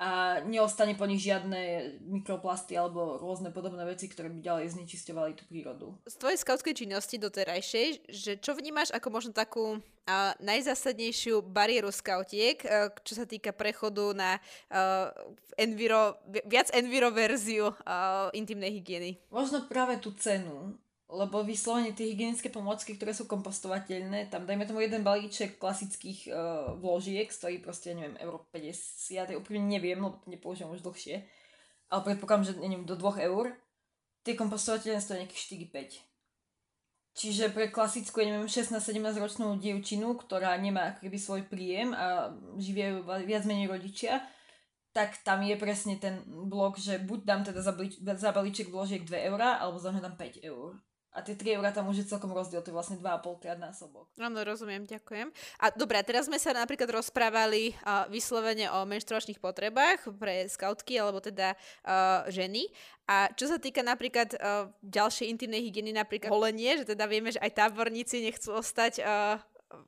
a 0.00 0.40
neostane 0.48 0.96
po 0.96 1.04
nich 1.04 1.20
žiadne 1.20 1.92
mikroplasty 2.08 2.72
alebo 2.72 3.20
rôzne 3.20 3.52
podobné 3.52 3.84
veci, 3.84 4.08
ktoré 4.08 4.32
by 4.32 4.40
ďalej 4.40 4.72
znečisťovali 4.72 5.36
tú 5.36 5.44
prírodu. 5.44 5.86
Z 6.08 6.16
tvojej 6.16 6.40
skautskej 6.40 6.72
činnosti 6.72 7.20
doterajšej, 7.20 8.08
že 8.08 8.32
čo 8.40 8.56
vnímaš 8.56 8.96
ako 8.96 9.12
možno 9.12 9.36
takú 9.36 9.76
a 10.08 10.32
najzásadnejšiu 10.40 11.44
bariéru 11.44 11.92
skautiek, 11.92 12.58
e, 12.64 12.88
čo 13.04 13.14
sa 13.14 13.28
týka 13.28 13.54
prechodu 13.54 14.10
na 14.10 14.42
uh, 14.72 15.12
enviro, 15.54 16.18
viac 16.48 16.72
enviro 16.74 17.14
verziu 17.14 17.70
uh, 17.70 18.32
intimnej 18.34 18.74
hygieny? 18.74 19.20
Možno 19.30 19.70
práve 19.70 20.02
tú 20.02 20.10
cenu 20.18 20.74
lebo 21.10 21.42
vyslovene 21.42 21.90
tie 21.90 22.14
hygienické 22.14 22.54
pomôcky, 22.54 22.94
ktoré 22.94 23.10
sú 23.10 23.26
kompostovateľné, 23.26 24.30
tam 24.30 24.46
dajme 24.46 24.62
tomu 24.66 24.86
jeden 24.86 25.02
balíček 25.02 25.58
klasických 25.58 26.30
uh, 26.30 26.74
vložiek, 26.78 27.26
stojí 27.26 27.58
proste, 27.58 27.90
neviem, 27.98 28.14
euro 28.22 28.46
50, 28.54 29.34
ja 29.34 29.36
úplne 29.38 29.66
neviem, 29.66 29.98
lebo 29.98 30.22
to 30.22 30.30
nepoužívam 30.30 30.70
už 30.70 30.86
dlhšie, 30.86 31.26
ale 31.90 32.00
predpokladám, 32.06 32.46
že 32.46 32.52
neviem, 32.62 32.86
do 32.86 32.94
2 32.94 33.26
eur, 33.26 33.50
tie 34.22 34.38
kompostovateľné 34.38 35.02
stojí 35.02 35.26
nejakých 35.26 35.66
4-5. 35.74 36.06
Čiže 37.10 37.50
pre 37.50 37.74
klasickú, 37.74 38.22
ja 38.22 38.30
neviem, 38.30 38.46
16-17 38.46 39.18
ročnú 39.18 39.58
dievčinu, 39.58 40.14
ktorá 40.14 40.54
nemá 40.62 40.94
keby 41.02 41.18
svoj 41.18 41.42
príjem 41.50 41.90
a 41.90 42.30
živie 42.54 43.02
viac 43.26 43.42
menej 43.50 43.66
rodičia, 43.66 44.22
tak 44.94 45.18
tam 45.26 45.42
je 45.42 45.58
presne 45.58 45.98
ten 45.98 46.22
blok, 46.26 46.78
že 46.78 47.02
buď 47.02 47.18
dám 47.26 47.42
teda 47.42 47.62
za 48.14 48.30
balíček 48.30 48.70
vložiek 48.70 49.02
2 49.02 49.30
eurá, 49.30 49.58
alebo 49.58 49.78
za 49.82 49.90
dám 49.90 50.14
5 50.14 50.46
eur. 50.46 50.78
A 51.10 51.26
tie 51.26 51.34
3 51.34 51.58
eurá 51.58 51.74
tam 51.74 51.90
už 51.90 52.06
je 52.06 52.10
celkom 52.10 52.30
rozdiel, 52.30 52.62
to 52.62 52.70
je 52.70 52.76
vlastne 52.76 52.94
2,5 53.02 53.42
krát 53.42 53.58
násobok. 53.58 54.06
Áno, 54.14 54.46
rozumiem, 54.46 54.86
ďakujem. 54.86 55.34
A 55.58 55.74
dobre, 55.74 55.98
teraz 56.06 56.30
sme 56.30 56.38
sa 56.38 56.54
napríklad 56.54 56.86
rozprávali 56.86 57.74
uh, 57.82 58.06
vyslovene 58.06 58.70
o 58.70 58.86
menštruačných 58.86 59.42
potrebách 59.42 60.06
pre 60.14 60.46
skautky, 60.46 61.02
alebo 61.02 61.18
teda 61.18 61.58
uh, 61.58 62.22
ženy. 62.30 62.70
A 63.10 63.26
čo 63.34 63.50
sa 63.50 63.58
týka 63.58 63.82
napríklad 63.82 64.38
uh, 64.38 64.70
ďalšej 64.86 65.26
intimnej 65.34 65.66
hygieny, 65.66 65.90
napríklad 65.90 66.30
holenie, 66.30 66.78
že 66.78 66.94
teda 66.94 67.10
vieme, 67.10 67.34
že 67.34 67.42
aj 67.42 67.58
táborníci 67.58 68.22
nechcú 68.22 68.54
ostať 68.54 69.02
uh, 69.02 69.42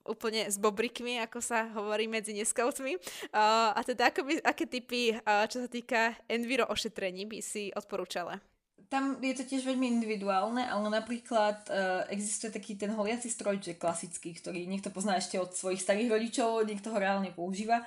úplne 0.06 0.50
s 0.50 0.58
bobrikmi, 0.58 1.22
ako 1.22 1.38
sa 1.38 1.70
hovorí 1.74 2.10
medzi 2.10 2.34
neskautmi. 2.34 2.98
Uh, 3.30 3.70
a 3.74 3.80
teda 3.86 4.10
ako 4.10 4.26
by, 4.26 4.32
aké 4.42 4.66
typy, 4.66 5.14
uh, 5.14 5.46
čo 5.46 5.62
sa 5.62 5.68
týka 5.70 6.18
enviro 6.26 6.66
ošetrení, 6.66 7.30
by 7.30 7.38
si 7.38 7.70
odporúčala? 7.74 8.42
Tam 8.88 9.20
je 9.20 9.34
to 9.36 9.44
tiež 9.44 9.68
veľmi 9.68 10.00
individuálne, 10.00 10.64
ale 10.64 10.86
napríklad 10.88 11.68
uh, 11.68 12.02
existuje 12.08 12.48
taký 12.48 12.78
ten 12.78 12.90
holiaci 12.94 13.28
strojček 13.28 13.76
klasický, 13.76 14.32
ktorý 14.32 14.64
niekto 14.64 14.88
pozná 14.88 15.20
ešte 15.20 15.36
od 15.36 15.52
svojich 15.52 15.84
starých 15.84 16.08
rodičov, 16.10 16.64
niekto 16.64 16.94
ho 16.94 16.98
reálne 16.98 17.30
používa. 17.30 17.84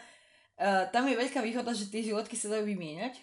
Uh, 0.55 0.87
tam 0.93 1.09
je 1.09 1.19
veľká 1.19 1.41
výhoda, 1.41 1.73
že 1.73 1.89
tie 1.89 2.05
žiletky 2.05 2.37
sa 2.37 2.53
dajú 2.53 2.69
vymieňať. 2.69 3.17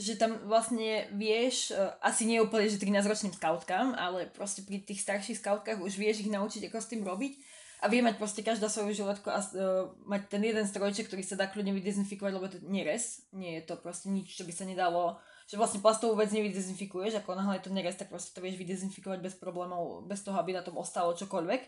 Že 0.00 0.12
tam 0.16 0.32
vlastne 0.46 1.10
vieš, 1.16 1.74
uh, 1.74 1.96
asi 2.00 2.24
nie 2.24 2.38
úplne, 2.38 2.70
že 2.70 2.80
13-ročným 2.80 3.34
skautkám, 3.34 3.98
ale 3.98 4.30
proste 4.30 4.62
pri 4.62 4.80
tých 4.80 5.02
starších 5.02 5.42
skautkách 5.42 5.82
už 5.82 5.98
vieš 5.98 6.22
ich 6.24 6.32
naučiť, 6.32 6.70
ako 6.70 6.78
s 6.78 6.90
tým 6.92 7.02
robiť. 7.02 7.34
A 7.80 7.88
vie 7.88 8.04
mať 8.04 8.20
proste 8.20 8.44
každá 8.44 8.68
svoju 8.68 8.92
žiletku 8.92 9.32
a 9.32 9.40
uh, 9.40 9.88
mať 10.04 10.28
ten 10.28 10.42
jeden 10.44 10.68
strojček, 10.68 11.08
ktorý 11.08 11.24
sa 11.24 11.40
dá 11.40 11.48
kľudne 11.48 11.72
vydezinfikovať, 11.72 12.32
lebo 12.36 12.46
to 12.46 12.60
nerez. 12.68 13.24
Nie 13.32 13.60
je 13.60 13.72
to 13.72 13.80
proste 13.80 14.12
nič, 14.12 14.36
čo 14.36 14.44
by 14.44 14.52
sa 14.52 14.68
nedalo 14.68 15.16
že 15.50 15.58
vlastne 15.58 15.82
plastovú 15.82 16.14
vec 16.14 16.30
nevydezinfikuješ, 16.30 17.18
ako 17.18 17.34
náhle 17.34 17.58
je 17.58 17.66
to 17.66 17.74
nerez, 17.74 17.98
tak 17.98 18.06
proste 18.06 18.30
to 18.30 18.38
vieš 18.38 18.54
vydezinfikovať 18.54 19.18
bez 19.18 19.34
problémov, 19.34 20.06
bez 20.06 20.22
toho, 20.22 20.38
aby 20.38 20.54
na 20.54 20.62
tom 20.62 20.78
ostalo 20.78 21.10
čokoľvek. 21.10 21.62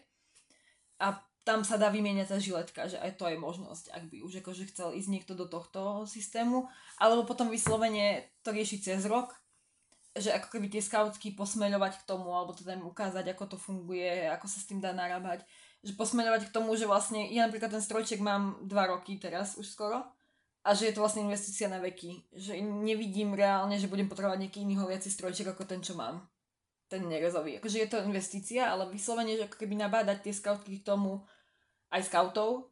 A 1.03 1.19
tam 1.43 1.67
sa 1.67 1.75
dá 1.75 1.91
vymieňať 1.91 2.31
tá 2.31 2.39
žiletka, 2.39 2.87
že 2.87 3.03
aj 3.03 3.19
to 3.19 3.27
je 3.27 3.35
možnosť, 3.35 3.91
ak 3.91 4.07
by 4.07 4.23
už 4.23 4.47
akože 4.47 4.71
chcel 4.71 4.95
ísť 4.95 5.11
niekto 5.11 5.35
do 5.35 5.51
tohto 5.51 6.07
systému, 6.07 6.71
alebo 7.03 7.27
potom 7.27 7.51
vyslovene 7.51 8.31
to 8.47 8.55
riešiť 8.55 8.79
cez 8.79 9.03
rok, 9.11 9.35
že 10.15 10.31
ako 10.31 10.55
keby 10.55 10.71
tie 10.71 10.79
skautky 10.79 11.35
posmeľovať 11.35 11.99
k 11.99 12.07
tomu, 12.07 12.31
alebo 12.31 12.55
teda 12.55 12.79
im 12.79 12.87
ukázať, 12.87 13.35
ako 13.35 13.45
to 13.51 13.59
funguje, 13.59 14.31
ako 14.31 14.47
sa 14.47 14.63
s 14.63 14.69
tým 14.71 14.79
dá 14.79 14.95
narábať, 14.95 15.43
že 15.83 15.99
posmeľovať 15.99 16.47
k 16.47 16.55
tomu, 16.55 16.79
že 16.79 16.87
vlastne 16.87 17.27
ja 17.35 17.51
napríklad 17.51 17.75
ten 17.75 17.83
strojček 17.83 18.23
mám 18.23 18.63
dva 18.63 18.87
roky 18.87 19.19
teraz 19.19 19.59
už 19.59 19.67
skoro, 19.67 20.07
a 20.63 20.79
že 20.79 20.91
je 20.91 20.95
to 20.95 21.03
vlastne 21.03 21.27
investícia 21.27 21.67
na 21.67 21.83
veky. 21.83 22.23
Že 22.31 22.63
nevidím 22.63 23.35
reálne, 23.35 23.75
že 23.83 23.91
budem 23.91 24.07
potrebovať 24.07 24.47
nejaký 24.47 24.59
iný 24.63 24.79
holiaci 24.79 25.11
strojček 25.11 25.51
ako 25.51 25.67
ten, 25.67 25.83
čo 25.83 25.99
mám. 25.99 26.23
Ten 26.87 27.03
nerezový. 27.11 27.59
Akože 27.59 27.83
je 27.83 27.89
to 27.91 28.05
investícia, 28.07 28.71
ale 28.71 28.87
vyslovene, 28.87 29.35
že 29.35 29.51
ako 29.51 29.59
keby 29.59 29.75
nabádať 29.75 30.31
tie 30.31 30.35
skautky 30.35 30.79
k 30.79 30.87
tomu 30.87 31.27
aj 31.91 32.07
skautov, 32.07 32.71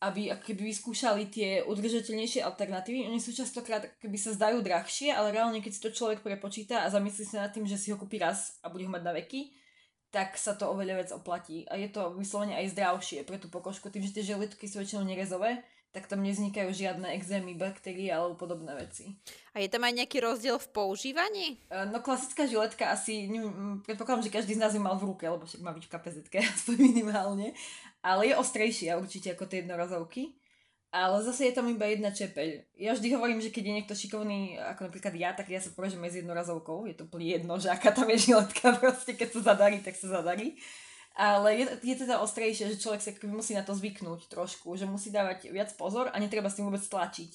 aby 0.00 0.32
ako 0.32 0.52
keby 0.52 0.68
vyskúšali 0.68 1.28
tie 1.32 1.50
udržateľnejšie 1.64 2.44
alternatívy. 2.44 3.08
Oni 3.08 3.20
sú 3.20 3.32
častokrát 3.32 3.88
keby 4.00 4.16
sa 4.20 4.36
zdajú 4.36 4.60
drahšie, 4.60 5.12
ale 5.12 5.32
reálne 5.32 5.60
keď 5.64 5.72
si 5.72 5.80
to 5.80 5.96
človek 5.96 6.20
prepočíta 6.20 6.84
a 6.84 6.92
zamyslí 6.92 7.24
sa 7.24 7.48
nad 7.48 7.52
tým, 7.52 7.64
že 7.64 7.80
si 7.80 7.92
ho 7.92 7.96
kúpi 7.96 8.20
raz 8.20 8.60
a 8.64 8.72
bude 8.72 8.84
ho 8.84 8.92
mať 8.92 9.04
na 9.04 9.12
veky, 9.16 9.52
tak 10.10 10.34
sa 10.36 10.56
to 10.56 10.72
oveľa 10.72 11.04
viac 11.04 11.10
oplatí. 11.12 11.64
A 11.68 11.76
je 11.76 11.88
to 11.92 12.16
vyslovene 12.16 12.56
aj 12.56 12.72
zdravšie 12.74 13.28
pre 13.28 13.36
tú 13.36 13.52
pokožku, 13.52 13.88
tým, 13.88 14.02
že 14.02 14.16
tie 14.16 14.24
želitky 14.34 14.66
sú 14.66 14.82
väčšinou 14.82 15.04
nerezové, 15.04 15.60
tak 15.90 16.06
tam 16.06 16.22
nevznikajú 16.22 16.70
žiadne 16.70 17.10
exémy, 17.18 17.58
baktérie 17.58 18.06
alebo 18.14 18.38
podobné 18.38 18.78
veci. 18.78 19.18
A 19.54 19.58
je 19.58 19.66
tam 19.66 19.82
aj 19.82 19.98
nejaký 19.98 20.22
rozdiel 20.22 20.54
v 20.62 20.70
používaní? 20.70 21.58
E, 21.66 21.86
no 21.90 21.98
klasická 21.98 22.46
žiletka 22.46 22.94
asi, 22.94 23.26
neviem, 23.26 23.82
predpokladám, 23.82 24.22
že 24.22 24.34
každý 24.34 24.54
z 24.54 24.62
nás 24.62 24.70
ju 24.70 24.78
mal 24.78 24.94
v 24.94 25.10
ruke, 25.10 25.26
lebo 25.26 25.42
však 25.42 25.62
má 25.66 25.74
byť 25.74 25.84
v 25.86 25.92
kapezetke, 25.92 26.38
aspoň 26.54 26.76
minimálne. 26.78 27.58
Ale 28.06 28.30
je 28.30 28.38
ostrejšia 28.38 29.02
určite 29.02 29.34
ako 29.34 29.50
tie 29.50 29.66
jednorazovky. 29.66 30.38
Ale 30.90 31.22
zase 31.22 31.46
je 31.46 31.54
tam 31.54 31.70
iba 31.70 31.86
jedna 31.86 32.10
čepeľ. 32.10 32.66
Ja 32.74 32.98
vždy 32.98 33.14
hovorím, 33.14 33.38
že 33.38 33.54
keď 33.54 33.62
je 33.62 33.76
niekto 33.78 33.94
šikovný, 33.94 34.58
ako 34.58 34.90
napríklad 34.90 35.14
ja, 35.14 35.30
tak 35.30 35.46
ja 35.46 35.62
sa 35.62 35.70
považujem 35.70 36.02
medzi 36.02 36.18
jednorazovkou. 36.18 36.90
Je 36.90 36.98
to 36.98 37.06
úplne 37.06 37.30
jedno, 37.30 37.62
že 37.62 37.70
aká 37.70 37.94
tam 37.94 38.10
je 38.10 38.30
žiletka, 38.30 38.74
proste 38.82 39.14
keď 39.14 39.38
sa 39.38 39.54
zadarí, 39.54 39.78
tak 39.86 39.94
sa 39.94 40.18
zadarí. 40.18 40.58
Ale 41.18 41.58
je, 41.58 41.64
je 41.82 41.96
teda 42.06 42.22
ostrejšie, 42.22 42.70
že 42.70 42.80
človek 42.80 43.02
sa 43.02 43.10
musí 43.26 43.52
na 43.52 43.66
to 43.66 43.74
zvyknúť 43.74 44.30
trošku, 44.30 44.78
že 44.78 44.86
musí 44.86 45.10
dávať 45.10 45.50
viac 45.50 45.74
pozor 45.74 46.08
a 46.08 46.16
netreba 46.22 46.46
s 46.46 46.56
tým 46.56 46.70
vôbec 46.70 46.80
tlačiť. 46.80 47.30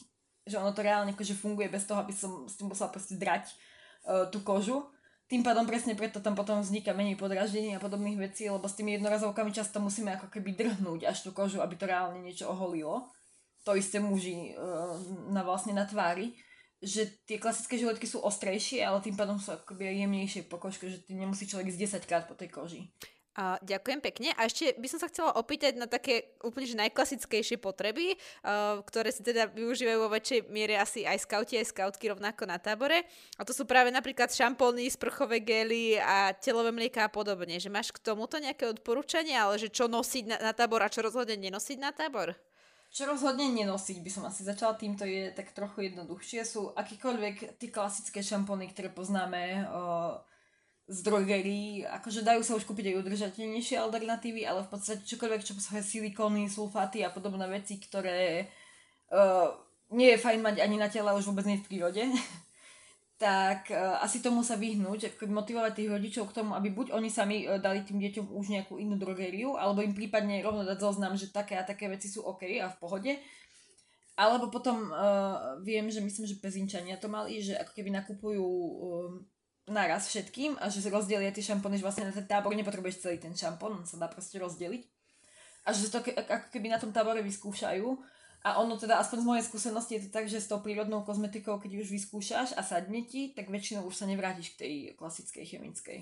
Že 0.47 0.61
ono 0.63 0.71
to 0.71 0.85
reálne 0.85 1.11
akože 1.11 1.35
funguje 1.35 1.67
bez 1.67 1.83
toho, 1.83 1.99
aby 1.99 2.15
som 2.15 2.47
s 2.47 2.55
tým 2.55 2.71
musela 2.71 2.87
proste 2.87 3.19
drať 3.19 3.51
uh, 3.51 4.31
tú 4.31 4.39
kožu. 4.41 4.87
Tým 5.25 5.41
pádom 5.41 5.65
presne 5.65 5.97
preto 5.97 6.21
tam 6.21 6.37
potom 6.37 6.61
vzniká 6.61 6.93
menej 6.93 7.17
podraždení 7.17 7.75
a 7.75 7.81
podobných 7.81 8.29
vecí, 8.29 8.45
lebo 8.45 8.69
s 8.69 8.77
tými 8.77 8.95
jednorazovkami 8.95 9.49
často 9.49 9.81
musíme 9.81 10.13
ako 10.15 10.29
keby 10.29 10.53
drhnúť 10.53 11.09
až 11.09 11.25
tú 11.25 11.29
kožu, 11.33 11.59
aby 11.65 11.75
to 11.75 11.89
reálne 11.89 12.21
niečo 12.21 12.45
oholilo. 12.45 13.09
To 13.65 13.73
isté 13.73 13.97
muži 13.97 14.53
uh, 14.53 14.95
na 15.33 15.41
vlastne 15.41 15.73
na 15.75 15.83
tvári 15.83 16.37
že 16.85 17.07
tie 17.25 17.41
klasické 17.41 17.81
žiletky 17.81 18.05
sú 18.05 18.21
ostrejšie, 18.21 18.83
ale 18.85 19.01
tým 19.01 19.17
pádom 19.17 19.41
sú 19.41 19.55
akoby 19.55 19.95
jemnejšie 20.05 20.45
po 20.45 20.61
kožke, 20.61 20.85
že 20.85 21.01
ty 21.01 21.17
nemusí 21.17 21.49
človek 21.49 21.73
ísť 21.73 22.03
10 22.03 22.09
krát 22.09 22.23
po 22.29 22.37
tej 22.37 22.53
koži. 22.53 22.93
Uh, 23.35 23.59
ďakujem 23.67 23.99
pekne. 23.99 24.31
A 24.39 24.47
ešte 24.47 24.71
by 24.79 24.87
som 24.87 24.95
sa 24.95 25.11
chcela 25.11 25.35
opýtať 25.35 25.75
na 25.75 25.91
také 25.91 26.31
úplne 26.39 26.71
že 26.71 26.79
najklasickejšie 26.79 27.59
potreby, 27.59 28.15
uh, 28.15 28.79
ktoré 28.87 29.11
si 29.11 29.27
teda 29.27 29.51
využívajú 29.51 29.99
vo 29.99 30.07
väčšej 30.07 30.39
miere 30.47 30.79
asi 30.79 31.03
aj 31.03 31.27
skauti, 31.27 31.59
aj 31.59 31.67
skautky 31.67 32.07
rovnako 32.07 32.47
na 32.47 32.55
tábore. 32.63 33.03
A 33.35 33.43
to 33.43 33.51
sú 33.51 33.67
práve 33.67 33.91
napríklad 33.91 34.31
šampóny, 34.31 34.87
sprchové 34.87 35.43
gely 35.43 35.99
a 35.99 36.31
telové 36.31 36.71
mlieka 36.71 37.05
a 37.05 37.11
podobne. 37.11 37.59
Že 37.59 37.75
máš 37.75 37.91
k 37.91 37.99
tomuto 37.99 38.39
nejaké 38.39 38.71
odporúčanie, 38.71 39.35
ale 39.35 39.59
že 39.59 39.67
čo 39.67 39.91
nosiť 39.91 40.31
na, 40.31 40.37
na 40.39 40.51
tábor 40.55 40.79
a 40.79 40.87
čo 40.87 41.03
rozhodne 41.03 41.35
nenosiť 41.35 41.75
na 41.75 41.91
tábor? 41.91 42.39
Čo 42.87 43.11
rozhodne 43.11 43.51
nenosiť, 43.51 43.99
by 43.99 44.11
som 44.15 44.23
asi 44.23 44.47
začala 44.47 44.79
týmto, 44.79 45.03
je 45.03 45.27
tak 45.35 45.51
trochu 45.51 45.91
jednoduchšie. 45.91 46.47
Sú 46.47 46.71
akýkoľvek 46.71 47.59
tie 47.59 47.67
klasické 47.67 48.23
šampóny, 48.23 48.71
ktoré 48.71 48.87
poznáme, 48.87 49.67
uh, 49.67 50.23
z 50.85 50.99
drogerí, 51.01 51.81
akože 51.81 52.21
dajú 52.21 52.45
sa 52.45 52.53
už 52.53 52.69
kúpiť 52.69 52.93
aj 52.93 52.97
udržateľnejšie 53.01 53.81
alternatívy, 53.81 54.45
ale 54.45 54.61
v 54.61 54.69
podstate 54.69 55.01
čokoľvek, 55.01 55.41
čo 55.41 55.57
posúhuje 55.57 55.81
silikóny, 55.81 56.45
sulfáty 56.45 57.01
a 57.01 57.09
podobné 57.09 57.49
veci, 57.49 57.81
ktoré 57.81 58.45
uh, 59.09 59.49
nie 59.97 60.13
je 60.13 60.21
fajn 60.21 60.45
mať 60.45 60.55
ani 60.61 60.77
na 60.77 60.85
tele, 60.85 61.09
už 61.17 61.25
vôbec 61.33 61.49
nie 61.49 61.57
v 61.57 61.65
prírode, 61.65 62.05
tak 63.17 63.73
uh, 63.73 63.97
asi 64.05 64.21
tomu 64.21 64.45
sa 64.45 64.61
vyhnúť, 64.61 65.17
motivovať 65.25 65.73
tých 65.73 65.89
rodičov 65.89 66.29
k 66.29 66.37
tomu, 66.37 66.53
aby 66.53 66.69
buď 66.69 66.93
oni 66.93 67.09
sami 67.09 67.49
uh, 67.49 67.57
dali 67.57 67.81
tým 67.81 67.97
deťom 68.05 68.29
už 68.29 68.45
nejakú 68.53 68.77
inú 68.77 68.93
drogériu, 68.93 69.57
alebo 69.57 69.81
im 69.81 69.97
prípadne 69.97 70.45
rovno 70.45 70.61
dať 70.61 70.77
zoznam, 70.85 71.17
že 71.17 71.33
také 71.33 71.57
a 71.57 71.65
také 71.65 71.89
veci 71.89 72.13
sú 72.13 72.21
OK 72.21 72.45
a 72.61 72.69
v 72.69 72.77
pohode. 72.77 73.17
Alebo 74.15 74.53
potom 74.53 74.93
uh, 74.93 75.57
viem, 75.65 75.89
že 75.89 75.99
myslím, 75.99 76.29
že 76.29 76.37
pezinčania 76.37 77.01
to 77.01 77.09
mali, 77.09 77.41
že 77.41 77.57
ako 77.57 77.73
keby 77.73 77.89
nakupujú 77.89 78.45
uh, 78.45 79.11
naraz 79.65 80.07
všetkým 80.13 80.61
a 80.61 80.69
že 80.69 80.85
rozdelia 80.89 81.33
tie 81.33 81.41
šampóny, 81.41 81.81
že 81.81 81.85
vlastne 81.85 82.05
na 82.05 82.13
ten 82.13 82.25
tábor 82.25 82.53
nepotrebuješ 82.53 83.01
celý 83.01 83.17
ten 83.17 83.33
šampón, 83.33 83.81
on 83.81 83.85
sa 83.85 83.97
dá 83.97 84.05
proste 84.05 84.37
rozdeliť. 84.37 84.85
A 85.65 85.73
že 85.73 85.89
to 85.89 86.05
ako 86.05 86.47
keby 86.53 86.69
na 86.69 86.77
tom 86.77 86.93
tábore 86.93 87.25
vyskúšajú. 87.25 87.89
A 88.45 88.61
ono 88.61 88.77
teda, 88.77 89.01
aspoň 89.01 89.25
z 89.25 89.25
mojej 89.25 89.45
skúsenosti 89.49 89.91
je 89.97 90.01
to 90.05 90.09
tak, 90.13 90.29
že 90.29 90.37
s 90.37 90.45
tou 90.45 90.61
prírodnou 90.61 91.01
kozmetikou, 91.01 91.57
keď 91.57 91.81
už 91.81 91.89
vyskúšaš 91.89 92.53
a 92.53 92.61
sadne 92.61 93.01
ti, 93.01 93.33
tak 93.33 93.49
väčšinou 93.49 93.81
už 93.89 93.97
sa 93.97 94.05
nevrátiš 94.05 94.53
k 94.53 94.59
tej 94.61 94.73
klasickej 95.01 95.41
chemickej. 95.49 95.99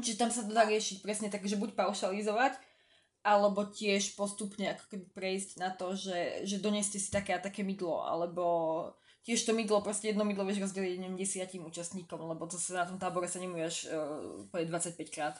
Čiže 0.00 0.16
tam 0.16 0.32
sa 0.32 0.40
to 0.48 0.56
dá 0.56 0.64
riešiť 0.64 1.04
presne 1.04 1.28
tak, 1.28 1.44
že 1.44 1.60
buď 1.60 1.76
paušalizovať, 1.76 2.56
alebo 3.22 3.66
tiež 3.66 4.14
postupne 4.14 4.72
ako 4.72 4.84
keby 4.88 5.06
prejsť 5.12 5.50
na 5.58 5.70
to, 5.74 5.92
že, 5.98 6.46
že 6.46 6.62
doneste 6.62 6.96
si 6.96 7.10
také 7.10 7.34
a 7.34 7.42
také 7.42 7.66
mydlo, 7.66 8.06
alebo 8.06 8.44
tiež 9.26 9.44
to 9.44 9.52
mydlo, 9.52 9.84
proste 9.84 10.14
jedno 10.14 10.24
mydlo 10.24 10.46
vieš 10.46 10.64
rozdeliť 10.64 11.02
neviem, 11.02 11.20
desiatim 11.20 11.66
účastníkom, 11.66 12.16
lebo 12.24 12.48
to 12.48 12.56
sa 12.56 12.82
na 12.82 12.88
tom 12.88 12.96
tábore 12.96 13.28
sa 13.28 13.42
nemôžeš 13.42 13.92
uh, 13.92 14.64
25 14.64 14.96
krát. 15.12 15.36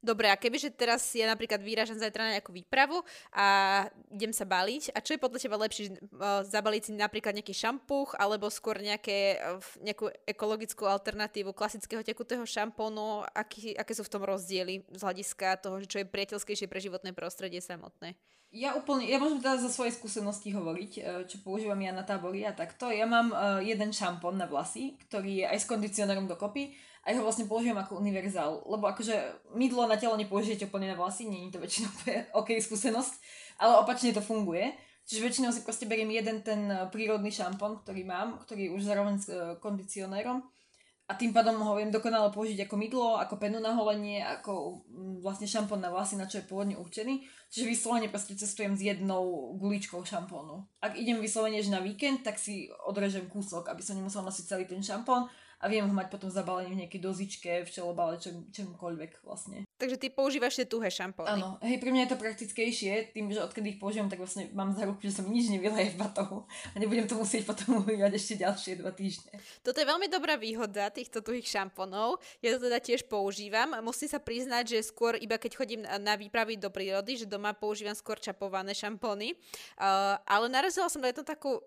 Dobre, 0.00 0.32
a 0.32 0.36
kebyže 0.40 0.72
teraz 0.72 1.12
ja 1.12 1.28
napríklad 1.28 1.60
vyrážam 1.60 2.00
zajtra 2.00 2.24
na 2.24 2.34
nejakú 2.40 2.56
výpravu 2.56 3.04
a 3.36 3.84
idem 4.08 4.32
sa 4.32 4.48
baliť, 4.48 4.96
a 4.96 5.04
čo 5.04 5.12
je 5.12 5.20
podľa 5.20 5.38
teba 5.44 5.60
lepšie, 5.60 5.92
uh, 5.92 6.40
zabaliť 6.40 6.82
si 6.88 6.92
napríklad 6.96 7.36
nejaký 7.36 7.52
šampuch, 7.52 8.16
alebo 8.16 8.48
skôr 8.48 8.80
nejaké, 8.80 9.36
uh, 9.36 9.60
nejakú 9.84 10.08
ekologickú 10.24 10.88
alternatívu 10.88 11.52
klasického 11.52 12.00
tekutého 12.00 12.48
šampónu, 12.48 13.28
aký, 13.36 13.76
aké 13.76 13.92
sú 13.92 14.00
v 14.00 14.12
tom 14.16 14.24
rozdiely 14.24 14.88
z 14.88 15.00
hľadiska 15.04 15.60
toho, 15.60 15.84
čo 15.84 16.00
je 16.00 16.08
priateľskejšie 16.08 16.64
pre 16.64 16.80
životné 16.80 17.12
prostredie 17.12 17.60
samotné? 17.60 18.16
Ja 18.50 18.74
úplne, 18.74 19.06
ja 19.06 19.20
môžem 19.20 19.38
teda 19.38 19.62
za 19.62 19.70
svoje 19.70 19.94
skúsenosti 19.94 20.50
hovoriť, 20.50 20.92
e, 20.98 21.00
čo 21.30 21.38
používam 21.38 21.78
ja 21.78 21.94
na 21.94 22.02
tábory 22.02 22.42
a 22.42 22.50
takto. 22.50 22.90
Ja 22.90 23.06
mám 23.06 23.30
jeden 23.62 23.94
šampón 23.94 24.42
na 24.42 24.50
vlasy, 24.50 24.98
ktorý 25.06 25.44
je 25.44 25.46
aj 25.46 25.58
s 25.62 25.70
kondicionérom 25.70 26.26
dokopy 26.26 26.74
a 27.00 27.06
ja 27.10 27.16
ho 27.16 27.24
vlastne 27.24 27.48
používam 27.48 27.80
ako 27.80 27.96
univerzál, 27.96 28.60
lebo 28.68 28.84
akože 28.84 29.48
mydlo 29.56 29.88
na 29.88 29.96
telo 29.96 30.20
nepoužijete 30.20 30.68
úplne 30.68 30.92
na 30.92 31.00
vlasy, 31.00 31.24
nie 31.24 31.48
je 31.48 31.56
to 31.56 31.62
väčšinou 31.64 31.90
OK 32.38 32.60
skúsenosť, 32.60 33.14
ale 33.60 33.80
opačne 33.80 34.12
to 34.12 34.20
funguje. 34.20 34.68
Čiže 35.08 35.24
väčšinou 35.24 35.50
si 35.50 35.64
proste 35.64 35.88
beriem 35.90 36.12
jeden 36.12 36.44
ten 36.44 36.70
e, 36.70 36.86
prírodný 36.92 37.34
šampón, 37.34 37.82
ktorý 37.82 38.06
mám, 38.06 38.38
ktorý 38.46 38.70
už 38.70 38.86
zároveň 38.86 39.16
s 39.18 39.26
kondicionérom 39.58 40.44
a 41.10 41.18
tým 41.18 41.34
pádom 41.34 41.58
ho 41.58 41.74
viem 41.74 41.90
dokonale 41.90 42.30
použiť 42.30 42.70
ako 42.70 42.74
mydlo, 42.78 43.18
ako 43.18 43.34
penu 43.34 43.58
na 43.58 43.74
holenie, 43.74 44.22
ako 44.22 44.86
mm, 44.86 45.26
vlastne 45.26 45.50
šampón 45.50 45.82
na 45.82 45.90
vlasy, 45.90 46.14
na 46.14 46.30
čo 46.30 46.38
je 46.38 46.46
pôvodne 46.46 46.78
určený. 46.78 47.26
Čiže 47.50 47.66
vyslovene 47.66 48.06
proste 48.06 48.38
cestujem 48.38 48.78
s 48.78 48.86
jednou 48.86 49.58
guličkou 49.58 49.98
šampónu. 50.06 50.62
Ak 50.78 50.94
idem 50.94 51.18
vyslovene 51.18 51.58
že 51.58 51.74
na 51.74 51.82
víkend, 51.82 52.22
tak 52.22 52.38
si 52.38 52.70
odrežem 52.86 53.26
kúsok, 53.26 53.66
aby 53.74 53.82
som 53.82 53.98
nemusel 53.98 54.22
nosiť 54.22 54.44
celý 54.46 54.64
ten 54.70 54.78
šampón 54.78 55.26
a 55.60 55.68
viem 55.68 55.84
ho 55.84 55.92
mať 55.92 56.08
potom 56.08 56.32
zabalený 56.32 56.72
v 56.72 56.80
nejakej 56.84 57.00
dozičke, 57.04 57.50
v 57.62 57.70
čelobale, 57.70 58.16
čom, 58.16 58.48
čomkoľvek 58.48 59.20
vlastne. 59.28 59.68
Takže 59.76 59.96
ty 59.96 60.08
používaš 60.08 60.60
tie 60.60 60.68
tuhé 60.68 60.88
šampóny. 60.88 61.40
Áno, 61.40 61.60
hej, 61.60 61.80
pre 61.80 61.92
mňa 61.92 62.08
je 62.08 62.10
to 62.12 62.18
praktickejšie, 62.20 63.16
tým, 63.16 63.32
že 63.32 63.40
odkedy 63.40 63.76
ich 63.76 63.80
používam, 63.80 64.08
tak 64.12 64.20
vlastne 64.20 64.48
mám 64.52 64.72
za 64.76 64.84
ruku, 64.84 65.04
že 65.04 65.20
som 65.20 65.28
nič 65.28 65.48
nevyleje 65.48 65.96
v 65.96 66.00
batohu 66.00 66.44
a 66.48 66.76
nebudem 66.76 67.08
to 67.08 67.16
musieť 67.16 67.48
potom 67.48 67.80
umývať 67.80 68.12
ešte 68.16 68.44
ďalšie 68.44 68.80
dva 68.80 68.92
týždne. 68.92 69.36
Toto 69.64 69.80
je 69.80 69.88
veľmi 69.88 70.08
dobrá 70.08 70.36
výhoda 70.36 70.92
týchto 70.92 71.24
tuhých 71.24 71.48
šampónov. 71.48 72.20
Ja 72.44 72.56
to 72.56 72.68
teda 72.68 72.80
tiež 72.80 73.08
používam. 73.08 73.76
Musím 73.80 74.08
sa 74.08 74.20
priznať, 74.20 74.76
že 74.76 74.88
skôr 74.88 75.16
iba 75.16 75.40
keď 75.40 75.52
chodím 75.56 75.84
na 75.84 76.16
výpravy 76.16 76.60
do 76.60 76.68
prírody, 76.68 77.20
že 77.20 77.28
doma 77.28 77.56
používam 77.56 77.96
skôr 77.96 78.20
čapované 78.20 78.76
šampóny. 78.76 79.32
Uh, 79.80 80.20
ale 80.28 80.52
narazila 80.52 80.92
som 80.92 81.00
na 81.00 81.08
jednu 81.08 81.24
takú 81.24 81.60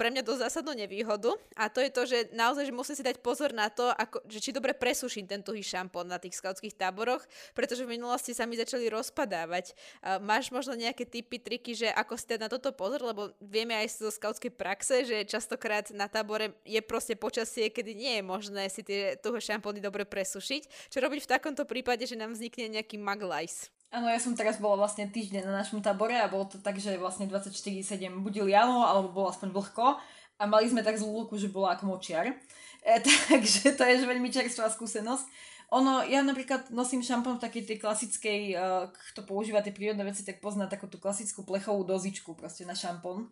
pre 0.00 0.08
mňa 0.08 0.24
dosť 0.24 0.40
zásadnú 0.48 0.72
nevýhodu 0.72 1.36
a 1.56 1.68
to 1.68 1.84
je 1.84 1.90
to, 1.92 2.02
že 2.08 2.18
naozaj 2.32 2.64
že 2.64 2.72
musím 2.72 2.96
si 2.96 3.04
dať 3.04 3.20
pozor 3.30 3.54
na 3.54 3.70
to, 3.70 3.86
ako, 3.94 4.26
že 4.26 4.42
či 4.42 4.50
dobre 4.50 4.74
presuším 4.74 5.30
ten 5.30 5.38
tuhý 5.38 5.62
šampón 5.62 6.10
na 6.10 6.18
tých 6.18 6.34
skautských 6.34 6.74
táboroch, 6.74 7.22
pretože 7.54 7.86
v 7.86 7.94
minulosti 7.94 8.34
sa 8.34 8.42
mi 8.42 8.58
začali 8.58 8.90
rozpadávať. 8.90 9.70
Uh, 10.02 10.18
máš 10.18 10.50
možno 10.50 10.74
nejaké 10.74 11.06
typy, 11.06 11.38
triky, 11.38 11.78
že 11.78 11.94
ako 11.94 12.18
ste 12.18 12.42
na 12.42 12.50
toto 12.50 12.74
pozor, 12.74 13.06
lebo 13.06 13.30
vieme 13.38 13.78
aj 13.78 14.02
zo 14.02 14.10
skautskej 14.10 14.50
praxe, 14.50 15.06
že 15.06 15.22
častokrát 15.22 15.86
na 15.94 16.10
tábore 16.10 16.58
je 16.66 16.82
proste 16.82 17.14
počasie, 17.14 17.70
kedy 17.70 17.94
nie 17.94 18.12
je 18.18 18.22
možné 18.26 18.66
si 18.66 18.82
tie 18.82 19.14
tuhé 19.22 19.38
šampóny 19.38 19.78
dobre 19.78 20.02
presušiť. 20.02 20.90
Čo 20.90 20.98
robiť 20.98 21.22
v 21.22 21.30
takomto 21.38 21.62
prípade, 21.62 22.02
že 22.02 22.18
nám 22.18 22.34
vznikne 22.34 22.82
nejaký 22.82 22.98
maglajs? 22.98 23.70
Áno, 23.90 24.06
ja 24.06 24.22
som 24.22 24.38
teraz 24.38 24.62
bola 24.62 24.86
vlastne 24.86 25.10
týždeň 25.10 25.50
na 25.50 25.66
našom 25.66 25.82
tábore 25.82 26.14
a 26.14 26.30
bolo 26.30 26.46
to 26.46 26.62
tak, 26.62 26.78
že 26.78 26.94
vlastne 26.94 27.26
24-7 27.26 27.82
budil 28.22 28.46
jalo, 28.46 28.86
alebo 28.86 29.10
bolo 29.10 29.34
aspoň 29.34 29.50
vlhko 29.50 29.98
a 30.40 30.48
mali 30.48 30.72
sme 30.72 30.80
tak 30.80 30.96
zlú 30.96 31.24
luku, 31.24 31.36
že 31.36 31.52
bola 31.52 31.76
ako 31.76 31.92
močiar. 31.92 32.32
E, 32.80 32.92
takže 33.28 33.76
to 33.76 33.84
je 33.84 34.08
veľmi 34.08 34.32
čerstvá 34.32 34.72
skúsenosť. 34.72 35.28
Ono, 35.70 36.02
ja 36.02 36.24
napríklad 36.26 36.74
nosím 36.74 36.98
šampón 36.98 37.38
v 37.38 37.44
takej 37.46 37.62
tej 37.62 37.78
klasickej, 37.78 38.40
uh, 38.58 38.90
kto 39.14 39.22
používa 39.22 39.62
tie 39.62 39.70
prírodné 39.70 40.02
veci, 40.02 40.26
tak 40.26 40.42
pozná 40.42 40.66
takú 40.66 40.90
tú 40.90 40.98
klasickú 40.98 41.46
plechovú 41.46 41.86
dozičku 41.86 42.34
proste 42.34 42.66
na 42.66 42.74
šampón. 42.74 43.30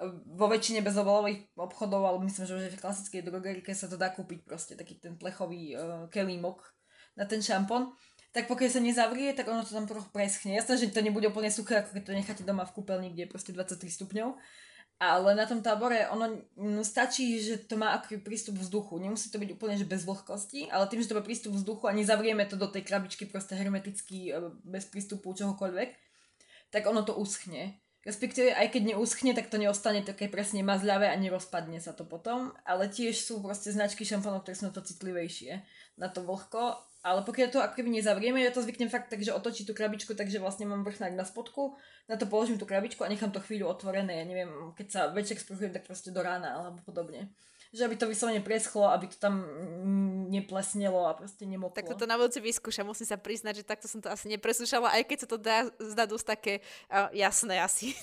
Uh, 0.00 0.24
vo 0.24 0.48
väčšine 0.48 0.80
bezobalových 0.80 1.52
obchodov, 1.60 2.00
ale 2.00 2.24
myslím, 2.24 2.48
že 2.48 2.72
v 2.72 2.80
klasickej 2.80 3.20
drogerike 3.28 3.76
sa 3.76 3.92
to 3.92 4.00
dá 4.00 4.08
kúpiť 4.08 4.40
proste, 4.48 4.72
taký 4.72 4.96
ten 4.96 5.20
plechový 5.20 5.76
uh, 5.76 6.08
kelímok 6.08 6.64
na 7.12 7.28
ten 7.28 7.44
šampón 7.44 7.92
tak 8.30 8.46
pokiaľ 8.46 8.70
sa 8.70 8.78
nezavrie, 8.78 9.34
tak 9.34 9.50
ono 9.50 9.66
to 9.66 9.74
tam 9.74 9.90
trochu 9.90 10.06
preschne. 10.14 10.54
Jasné, 10.54 10.78
že 10.78 10.94
to 10.94 11.02
nebude 11.02 11.26
úplne 11.26 11.50
suché, 11.50 11.82
ako 11.82 11.98
keď 11.98 12.02
to 12.06 12.14
necháte 12.14 12.42
doma 12.46 12.62
v 12.62 12.78
kúpeľni, 12.78 13.10
kde 13.10 13.26
je 13.26 13.30
proste 13.30 13.50
23 13.50 13.90
stupňov, 13.90 14.38
ale 15.00 15.32
na 15.32 15.48
tom 15.48 15.64
tábore 15.64 16.04
ono 16.12 16.44
stačí, 16.84 17.40
že 17.40 17.64
to 17.64 17.80
má 17.80 17.96
aký 17.96 18.20
prístup 18.20 18.60
vzduchu. 18.60 19.00
Nemusí 19.00 19.32
to 19.32 19.40
byť 19.40 19.50
úplne 19.56 19.80
že 19.80 19.88
bez 19.88 20.04
vlhkosti, 20.04 20.68
ale 20.68 20.84
tým, 20.92 21.00
že 21.00 21.08
to 21.08 21.16
má 21.16 21.24
prístup 21.24 21.56
vzduchu 21.56 21.88
a 21.88 21.96
nezavrieme 21.96 22.44
to 22.44 22.60
do 22.60 22.68
tej 22.68 22.84
krabičky 22.84 23.24
proste 23.24 23.56
hermeticky 23.56 24.28
e, 24.28 24.52
bez 24.60 24.84
prístupu 24.92 25.32
čohokoľvek, 25.32 25.88
tak 26.68 26.84
ono 26.84 27.00
to 27.00 27.16
uschne. 27.16 27.80
Respektíve 28.04 28.52
aj 28.52 28.76
keď 28.76 28.96
neuschne, 28.96 29.32
tak 29.32 29.48
to 29.48 29.56
neostane 29.56 30.04
také 30.04 30.28
presne 30.28 30.60
mazľavé 30.60 31.08
a 31.08 31.16
nerozpadne 31.16 31.80
sa 31.80 31.96
to 31.96 32.04
potom, 32.04 32.52
ale 32.68 32.92
tiež 32.92 33.16
sú 33.16 33.40
proste 33.40 33.72
značky 33.72 34.04
šampónov, 34.04 34.44
ktoré 34.44 34.56
sú 34.56 34.68
na 34.68 34.76
to 34.76 34.84
citlivejšie, 34.84 35.64
na 35.96 36.12
to 36.12 36.24
vlhko 36.24 36.80
ale 37.00 37.24
pokiaľ 37.24 37.48
to 37.48 37.58
ako 37.64 37.74
keby 37.80 37.96
nezavrieme, 37.96 38.44
ja 38.44 38.52
to 38.52 38.60
zvyknem 38.60 38.92
fakt 38.92 39.08
tak, 39.08 39.24
že 39.24 39.32
otočiť 39.32 39.64
tú 39.64 39.72
krabičku, 39.72 40.12
takže 40.12 40.36
vlastne 40.36 40.68
mám 40.68 40.84
vrchnák 40.84 41.16
na 41.16 41.24
spodku, 41.24 41.80
na 42.12 42.20
to 42.20 42.28
položím 42.28 42.60
tú 42.60 42.68
krabičku 42.68 43.00
a 43.00 43.08
nechám 43.08 43.32
to 43.32 43.40
chvíľu 43.40 43.72
otvorené, 43.72 44.20
ja 44.20 44.26
neviem, 44.28 44.52
keď 44.76 44.86
sa 44.92 45.00
večer 45.08 45.40
sprchujem, 45.40 45.72
tak 45.72 45.88
proste 45.88 46.12
do 46.12 46.20
rána 46.20 46.60
alebo 46.60 46.84
podobne. 46.84 47.32
Že 47.70 47.86
aby 47.86 47.96
to 47.96 48.10
vyslovene 48.10 48.42
preschlo, 48.42 48.90
aby 48.90 49.06
to 49.06 49.16
tam 49.16 49.46
neplesnelo 50.26 51.06
a 51.06 51.14
proste 51.14 51.46
nemoklo. 51.46 51.78
Tak 51.78 51.86
toto 51.86 52.02
na 52.02 52.18
budúci 52.18 52.42
vyskúšam, 52.42 52.82
musím 52.82 53.06
sa 53.06 53.14
priznať, 53.14 53.62
že 53.62 53.64
takto 53.64 53.86
som 53.86 54.02
to 54.02 54.10
asi 54.10 54.26
nepresúšala, 54.26 54.90
aj 54.90 55.06
keď 55.06 55.18
sa 55.22 55.28
to 55.30 55.38
dá, 55.38 55.58
zdá 55.78 56.04
dosť 56.04 56.26
také 56.34 56.54
uh, 56.90 57.08
jasné 57.14 57.62
asi. 57.62 57.94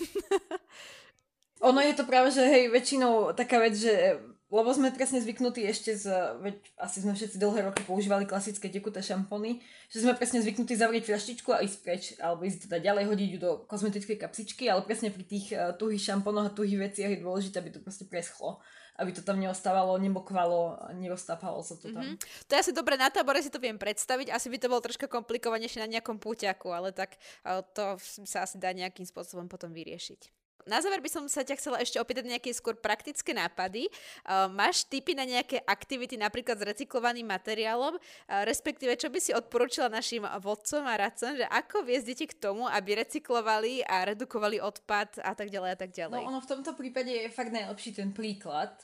ono 1.67 1.83
je 1.83 1.93
to 1.93 2.07
práve, 2.07 2.31
že 2.31 2.47
hej, 2.47 2.69
väčšinou 2.69 3.33
taká 3.33 3.60
vec, 3.60 3.75
že 3.75 4.21
lebo 4.47 4.71
sme 4.71 4.95
presne 4.95 5.19
zvyknutí 5.19 5.67
ešte 5.67 5.91
z, 5.91 6.07
veď 6.39 6.55
asi 6.79 7.03
sme 7.03 7.12
všetci 7.12 7.36
dlhé 7.36 7.67
roky 7.67 7.83
používali 7.83 8.23
klasické 8.23 8.71
tekuté 8.71 9.03
šampóny, 9.03 9.60
že 9.91 10.07
sme 10.07 10.15
presne 10.15 10.39
zvyknutí 10.39 10.71
zavrieť 10.71 11.12
fľaštičku 11.12 11.51
a 11.51 11.60
ísť 11.60 11.77
preč, 11.83 12.03
alebo 12.15 12.47
ísť 12.47 12.71
teda 12.71 12.79
ďalej 12.79 13.03
hodiť 13.12 13.29
ju 13.36 13.39
do 13.43 13.51
kozmetickej 13.67 14.15
kapsičky, 14.15 14.71
ale 14.71 14.88
presne 14.88 15.12
pri 15.12 15.27
tých 15.27 15.51
uh, 15.51 15.75
tuhých 15.75 15.99
šampónoch 15.99 16.47
a 16.47 16.55
tuhých 16.55 16.79
veciach 16.79 17.12
je 17.12 17.23
dôležité, 17.23 17.60
aby 17.60 17.75
to 17.75 17.83
proste 17.83 18.07
preschlo. 18.07 18.63
aby 18.97 19.13
to 19.13 19.21
tam 19.21 19.38
neostávalo, 19.38 20.01
nebokvalo, 20.01 20.89
neroztápalo 20.97 21.62
sa 21.62 21.77
to 21.77 21.93
tam. 21.93 22.01
Mm-hmm. 22.01 22.49
To 22.49 22.51
je 22.57 22.62
asi 22.65 22.73
dobre 22.73 22.97
na 22.97 23.13
tábore, 23.13 23.38
si 23.45 23.53
to 23.53 23.62
viem 23.62 23.77
predstaviť. 23.77 24.33
Asi 24.33 24.49
by 24.49 24.57
to 24.57 24.71
bolo 24.73 24.81
troška 24.81 25.05
komplikovanejšie 25.05 25.86
na 25.86 25.91
nejakom 25.97 26.17
púťaku, 26.17 26.73
ale 26.73 26.89
tak 26.89 27.13
to 27.77 27.83
sa 28.25 28.49
asi 28.49 28.57
dá 28.57 28.73
nejakým 28.73 29.05
spôsobom 29.05 29.45
potom 29.45 29.69
vyriešiť 29.69 30.46
na 30.67 30.84
záver 30.84 30.99
by 30.99 31.10
som 31.10 31.23
sa 31.32 31.41
ťa 31.41 31.56
chcela 31.58 31.80
ešte 31.80 31.97
opýtať 31.97 32.27
nejaké 32.27 32.51
skôr 32.51 32.75
praktické 32.75 33.32
nápady. 33.32 33.88
Uh, 34.27 34.51
máš 34.51 34.84
tipy 34.84 35.15
na 35.15 35.23
nejaké 35.23 35.63
aktivity 35.63 36.19
napríklad 36.19 36.60
s 36.60 36.67
recyklovaným 36.67 37.25
materiálom, 37.25 37.95
uh, 37.95 38.43
respektíve 38.43 38.93
čo 38.99 39.08
by 39.08 39.19
si 39.23 39.32
odporúčila 39.32 39.88
našim 39.88 40.27
vodcom 40.43 40.84
a 40.84 40.99
radcom, 40.99 41.39
že 41.39 41.47
ako 41.47 41.88
viesť 41.88 42.06
deti 42.06 42.25
k 42.27 42.36
tomu, 42.38 42.67
aby 42.67 42.99
recyklovali 42.99 43.88
a 43.88 44.06
redukovali 44.12 44.60
odpad 44.60 45.23
a 45.23 45.32
tak 45.34 45.47
ďalej 45.49 45.71
a 45.73 45.77
tak 45.80 45.91
ďalej. 45.95 46.21
No 46.21 46.30
ono 46.30 46.43
v 46.43 46.51
tomto 46.51 46.75
prípade 46.75 47.10
je 47.10 47.32
fakt 47.32 47.56
najlepší 47.56 47.95
ten 47.95 48.12
príklad, 48.12 48.75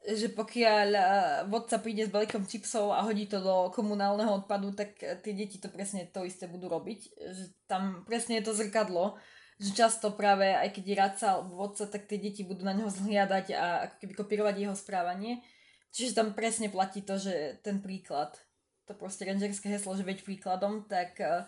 že 0.00 0.32
pokiaľ 0.32 0.88
uh, 0.96 1.04
vodca 1.48 1.76
príde 1.80 2.08
s 2.08 2.12
balíkom 2.12 2.44
čipsov 2.44 2.92
a 2.92 3.04
hodí 3.04 3.28
to 3.28 3.40
do 3.40 3.68
komunálneho 3.72 4.44
odpadu, 4.44 4.72
tak 4.72 4.96
tie 4.96 5.32
deti 5.36 5.60
to 5.60 5.68
presne 5.68 6.08
to 6.08 6.24
isté 6.24 6.48
budú 6.48 6.68
robiť. 6.72 7.00
Že 7.16 7.44
tam 7.68 7.82
presne 8.04 8.40
je 8.40 8.44
to 8.48 8.56
zrkadlo 8.56 9.20
že 9.60 9.76
často 9.76 10.16
práve, 10.16 10.48
aj 10.48 10.72
keď 10.72 10.84
je 10.88 10.96
radca 10.96 11.26
alebo 11.36 11.60
vodca, 11.60 11.84
tak 11.84 12.08
tie 12.08 12.16
deti 12.16 12.48
budú 12.48 12.64
na 12.64 12.72
neho 12.72 12.88
zhliadať 12.88 13.52
a 13.52 13.64
ako 13.84 13.94
keby 14.00 14.12
kopírovať 14.16 14.54
jeho 14.56 14.72
správanie. 14.72 15.44
Čiže 15.92 16.16
tam 16.16 16.32
presne 16.32 16.72
platí 16.72 17.04
to, 17.04 17.20
že 17.20 17.60
ten 17.60 17.84
príklad, 17.84 18.40
to 18.88 18.96
proste 18.96 19.28
rangerské 19.28 19.68
heslo, 19.68 19.92
že 19.92 20.06
veď 20.06 20.24
príkladom, 20.24 20.88
tak 20.88 21.20
e, 21.20 21.44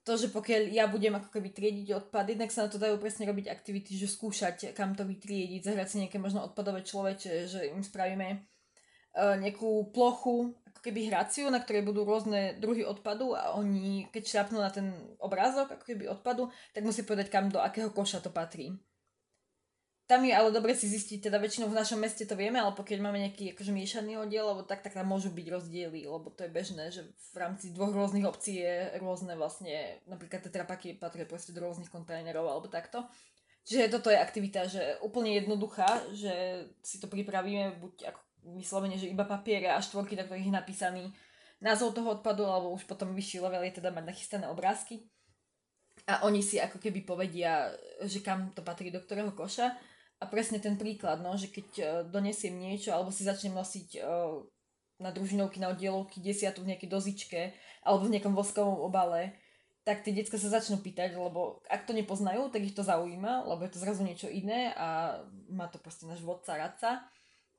to, 0.00 0.16
že 0.16 0.32
pokiaľ 0.32 0.72
ja 0.72 0.88
budem 0.88 1.12
ako 1.12 1.28
keby 1.28 1.52
triediť 1.52 1.88
odpad, 1.92 2.32
jednak 2.32 2.48
sa 2.48 2.64
na 2.64 2.72
to 2.72 2.80
dajú 2.80 2.96
presne 2.96 3.28
robiť 3.28 3.52
aktivity, 3.52 4.00
že 4.00 4.08
skúšať, 4.08 4.72
kam 4.72 4.96
to 4.96 5.04
vytriediť, 5.04 5.60
zahrať 5.60 5.88
si 5.92 5.96
nejaké 6.00 6.16
možno 6.16 6.48
odpadové 6.48 6.80
človeče, 6.82 7.52
že 7.52 7.60
im 7.68 7.84
spravíme 7.84 8.38
uh, 8.38 9.36
nejakú 9.38 9.92
plochu, 9.94 10.56
keby 10.82 11.08
hraciu, 11.08 11.46
na 11.48 11.62
ktorej 11.62 11.86
budú 11.86 12.02
rôzne 12.02 12.58
druhy 12.58 12.82
odpadu 12.82 13.38
a 13.38 13.54
oni, 13.54 14.10
keď 14.10 14.22
šľapnú 14.26 14.58
na 14.58 14.68
ten 14.74 14.90
obrázok 15.22 15.78
ako 15.78 15.84
keby 15.86 16.10
odpadu, 16.10 16.50
tak 16.74 16.82
musí 16.82 17.06
povedať, 17.06 17.30
kam 17.30 17.48
do 17.48 17.62
akého 17.62 17.94
koša 17.94 18.18
to 18.18 18.34
patrí. 18.34 18.74
Tam 20.10 20.26
je 20.26 20.34
ale 20.34 20.50
dobre 20.50 20.74
si 20.74 20.90
zistiť, 20.90 21.30
teda 21.30 21.38
väčšinou 21.38 21.70
v 21.70 21.78
našom 21.78 22.02
meste 22.02 22.26
to 22.26 22.34
vieme, 22.34 22.58
ale 22.58 22.74
pokiaľ 22.74 22.98
máme 23.00 23.22
nejaký 23.22 23.54
akože 23.54 23.72
miešaný 23.72 24.18
oddiel, 24.18 24.44
alebo 24.44 24.66
tak, 24.66 24.82
tak 24.82 24.92
tam 24.92 25.08
môžu 25.08 25.30
byť 25.30 25.46
rozdiely, 25.46 26.04
lebo 26.04 26.28
to 26.34 26.44
je 26.44 26.50
bežné, 26.50 26.90
že 26.90 27.06
v 27.32 27.36
rámci 27.38 27.70
dvoch 27.70 27.94
rôznych 27.94 28.26
obcí 28.26 28.60
je 28.60 28.98
rôzne 28.98 29.38
vlastne, 29.38 30.02
napríklad 30.10 30.42
tie 30.44 30.52
trapaky 30.52 30.98
patria 30.98 31.24
proste 31.24 31.54
do 31.54 31.62
rôznych 31.62 31.88
kontajnerov 31.88 32.44
alebo 32.44 32.66
takto. 32.66 33.06
Čiže 33.62 33.94
toto 33.94 34.10
je 34.10 34.18
aktivita, 34.18 34.66
že 34.66 34.98
úplne 35.06 35.38
jednoduchá, 35.38 36.02
že 36.10 36.66
si 36.82 36.98
to 36.98 37.06
pripravíme 37.06 37.78
buď 37.78 38.10
ako 38.10 38.20
vyslovene, 38.42 38.98
že 38.98 39.10
iba 39.10 39.22
papiere 39.22 39.70
a 39.70 39.78
štvorky, 39.78 40.18
na 40.18 40.26
ktorých 40.26 40.50
je 40.50 40.58
napísaný 40.58 41.04
názov 41.62 41.94
toho 41.94 42.18
odpadu, 42.18 42.42
alebo 42.42 42.74
už 42.74 42.84
potom 42.90 43.14
vyšší 43.14 43.38
level 43.38 43.62
je 43.62 43.78
teda 43.78 43.94
mať 43.94 44.04
nachystané 44.10 44.50
obrázky. 44.50 45.06
A 46.10 46.26
oni 46.26 46.42
si 46.42 46.58
ako 46.58 46.82
keby 46.82 47.06
povedia, 47.06 47.70
že 48.02 48.18
kam 48.18 48.50
to 48.50 48.66
patrí 48.66 48.90
do 48.90 48.98
ktorého 48.98 49.30
koša. 49.30 49.70
A 50.18 50.26
presne 50.26 50.58
ten 50.58 50.74
príklad, 50.74 51.22
no, 51.22 51.34
že 51.38 51.50
keď 51.50 51.68
uh, 51.78 51.86
donesiem 52.06 52.54
niečo, 52.54 52.94
alebo 52.94 53.14
si 53.14 53.26
začnem 53.26 53.54
nosiť 53.54 54.02
uh, 54.02 54.42
na 55.02 55.10
družinovky, 55.10 55.58
na 55.58 55.70
oddielovky 55.70 56.22
desiatu 56.22 56.62
v 56.62 56.74
nejakej 56.74 56.90
dozičke, 56.90 57.40
alebo 57.82 58.06
v 58.06 58.18
nejakom 58.18 58.34
voskovom 58.34 58.86
obale, 58.86 59.34
tak 59.82 60.06
tie 60.06 60.14
decka 60.14 60.38
sa 60.38 60.62
začnú 60.62 60.78
pýtať, 60.78 61.18
lebo 61.18 61.58
ak 61.66 61.90
to 61.90 61.94
nepoznajú, 61.94 62.54
tak 62.54 62.62
ich 62.62 62.74
to 62.74 62.86
zaujíma, 62.86 63.50
lebo 63.50 63.66
je 63.66 63.74
to 63.74 63.82
zrazu 63.82 64.06
niečo 64.06 64.30
iné 64.30 64.70
a 64.78 65.18
má 65.50 65.66
to 65.66 65.82
proste 65.82 66.06
náš 66.06 66.22
vodca, 66.22 66.54
radca 66.54 67.02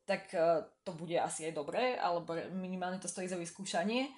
tak 0.04 0.32
uh, 0.36 0.63
to 0.84 0.92
bude 0.96 1.16
asi 1.16 1.48
aj 1.48 1.54
dobré, 1.56 1.96
alebo 1.96 2.36
minimálne 2.52 3.00
to 3.00 3.08
stojí 3.08 3.28
za 3.28 3.39
vyskúšanie. 3.39 4.12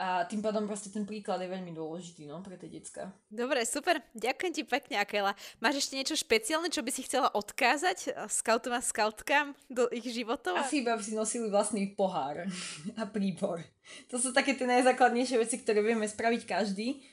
A 0.00 0.24
tým 0.24 0.40
pádom 0.40 0.64
proste 0.64 0.88
ten 0.88 1.04
príklad 1.04 1.44
je 1.44 1.52
veľmi 1.52 1.76
dôležitý 1.76 2.24
no, 2.24 2.40
pre 2.40 2.56
tie 2.56 2.72
decka. 2.72 3.12
Dobre, 3.28 3.68
super. 3.68 4.00
Ďakujem 4.16 4.52
ti 4.56 4.64
pekne, 4.64 4.96
Akela. 4.96 5.36
Máš 5.60 5.84
ešte 5.84 6.00
niečo 6.00 6.16
špeciálne, 6.16 6.72
čo 6.72 6.80
by 6.80 6.88
si 6.88 7.04
chcela 7.04 7.28
odkázať 7.36 7.98
eh, 8.08 8.12
scoutom 8.32 8.72
a 8.72 8.80
scoutkám 8.80 9.52
do 9.68 9.92
ich 9.92 10.08
životov? 10.08 10.56
Asi 10.56 10.80
iba 10.80 10.96
by 10.96 11.04
si 11.04 11.12
nosili 11.12 11.52
vlastný 11.52 11.92
pohár 11.92 12.48
a 13.00 13.04
príbor. 13.12 13.60
To 14.08 14.16
sú 14.16 14.32
také 14.32 14.56
tie 14.56 14.64
najzákladnejšie 14.64 15.36
veci, 15.36 15.60
ktoré 15.60 15.84
vieme 15.84 16.08
spraviť 16.08 16.48
každý. 16.48 17.04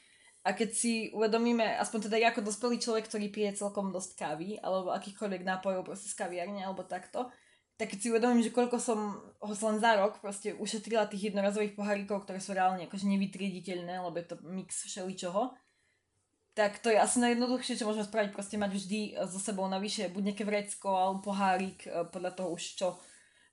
A 0.47 0.55
keď 0.55 0.71
si 0.71 1.11
uvedomíme, 1.11 1.75
aspoň 1.83 2.07
teda 2.07 2.23
ja 2.23 2.31
ako 2.31 2.39
dospelý 2.47 2.79
človek, 2.79 3.11
ktorý 3.11 3.27
pije 3.35 3.59
celkom 3.59 3.91
dosť 3.91 4.15
kávy, 4.15 4.55
alebo 4.63 4.95
akýchkoľvek 4.95 5.43
nápojov 5.43 5.83
proste 5.83 6.07
z 6.07 6.15
kaviarne, 6.15 6.63
alebo 6.63 6.87
takto, 6.87 7.27
tak 7.77 7.93
keď 7.93 7.99
si 8.01 8.09
uvedomím, 8.09 8.41
že 8.41 8.49
koľko 8.49 8.81
som 8.81 9.21
ho 9.21 9.53
len 9.53 9.77
za 9.77 9.93
rok 10.01 10.17
proste 10.17 10.57
ušetrila 10.57 11.05
tých 11.05 11.31
jednorazových 11.31 11.77
pohárikov, 11.77 12.25
ktoré 12.25 12.41
sú 12.41 12.57
reálne 12.57 12.89
akože 12.89 13.05
nevytriediteľné, 13.05 14.01
lebo 14.01 14.17
je 14.17 14.27
to 14.33 14.35
mix 14.49 14.81
všeličoho, 14.89 15.53
tak 16.57 16.81
to 16.81 16.89
je 16.89 16.97
asi 16.97 17.21
najjednoduchšie, 17.21 17.77
čo 17.77 17.85
môžeme 17.85 18.09
spraviť, 18.09 18.33
proste 18.33 18.57
mať 18.57 18.71
vždy 18.73 18.99
so 19.29 19.37
sebou 19.37 19.69
navyše 19.69 20.09
buď 20.09 20.33
nejaké 20.33 20.41
vrecko 20.41 20.89
alebo 20.89 21.29
pohárik, 21.29 21.85
e, 21.85 22.09
podľa 22.09 22.33
toho 22.33 22.57
už 22.57 22.63
čo 22.81 22.87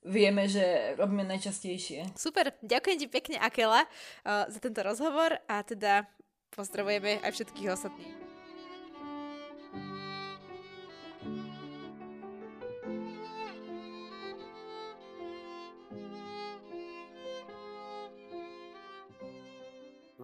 vieme, 0.09 0.49
že 0.49 0.97
robíme 0.97 1.29
najčastejšie. 1.29 2.17
Super, 2.17 2.57
ďakujem 2.65 2.97
ti 3.05 3.09
pekne 3.09 3.37
Akela 3.41 3.89
uh, 3.89 4.45
za 4.53 4.61
tento 4.61 4.85
rozhovor 4.85 5.41
a 5.49 5.65
teda 5.65 6.05
pozdravujeme 6.53 7.25
aj 7.25 7.33
všetkých 7.33 7.73
ostatných. 7.73 8.24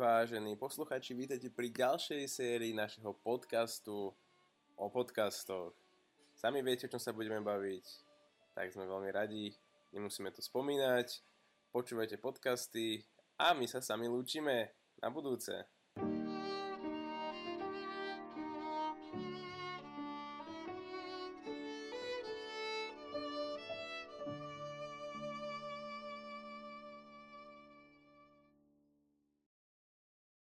Vážení 0.01 0.57
posluchači, 0.57 1.13
vítajte 1.13 1.53
pri 1.53 1.69
ďalšej 1.77 2.25
sérii 2.25 2.73
našeho 2.73 3.13
podcastu 3.21 4.09
o 4.73 4.87
podcastoch. 4.89 5.77
Sami 6.33 6.65
viete, 6.65 6.89
o 6.89 6.93
čom 6.97 6.97
sa 6.97 7.13
budeme 7.13 7.45
baviť, 7.45 7.85
tak 8.57 8.73
sme 8.73 8.89
veľmi 8.89 9.13
radi, 9.13 9.53
nemusíme 9.93 10.33
to 10.33 10.41
spomínať. 10.41 11.21
Počúvajte 11.69 12.17
podcasty 12.17 13.05
a 13.37 13.53
my 13.53 13.69
sa 13.69 13.85
sami 13.85 14.09
lúčime 14.09 14.73
na 15.05 15.13
budúce. 15.13 15.53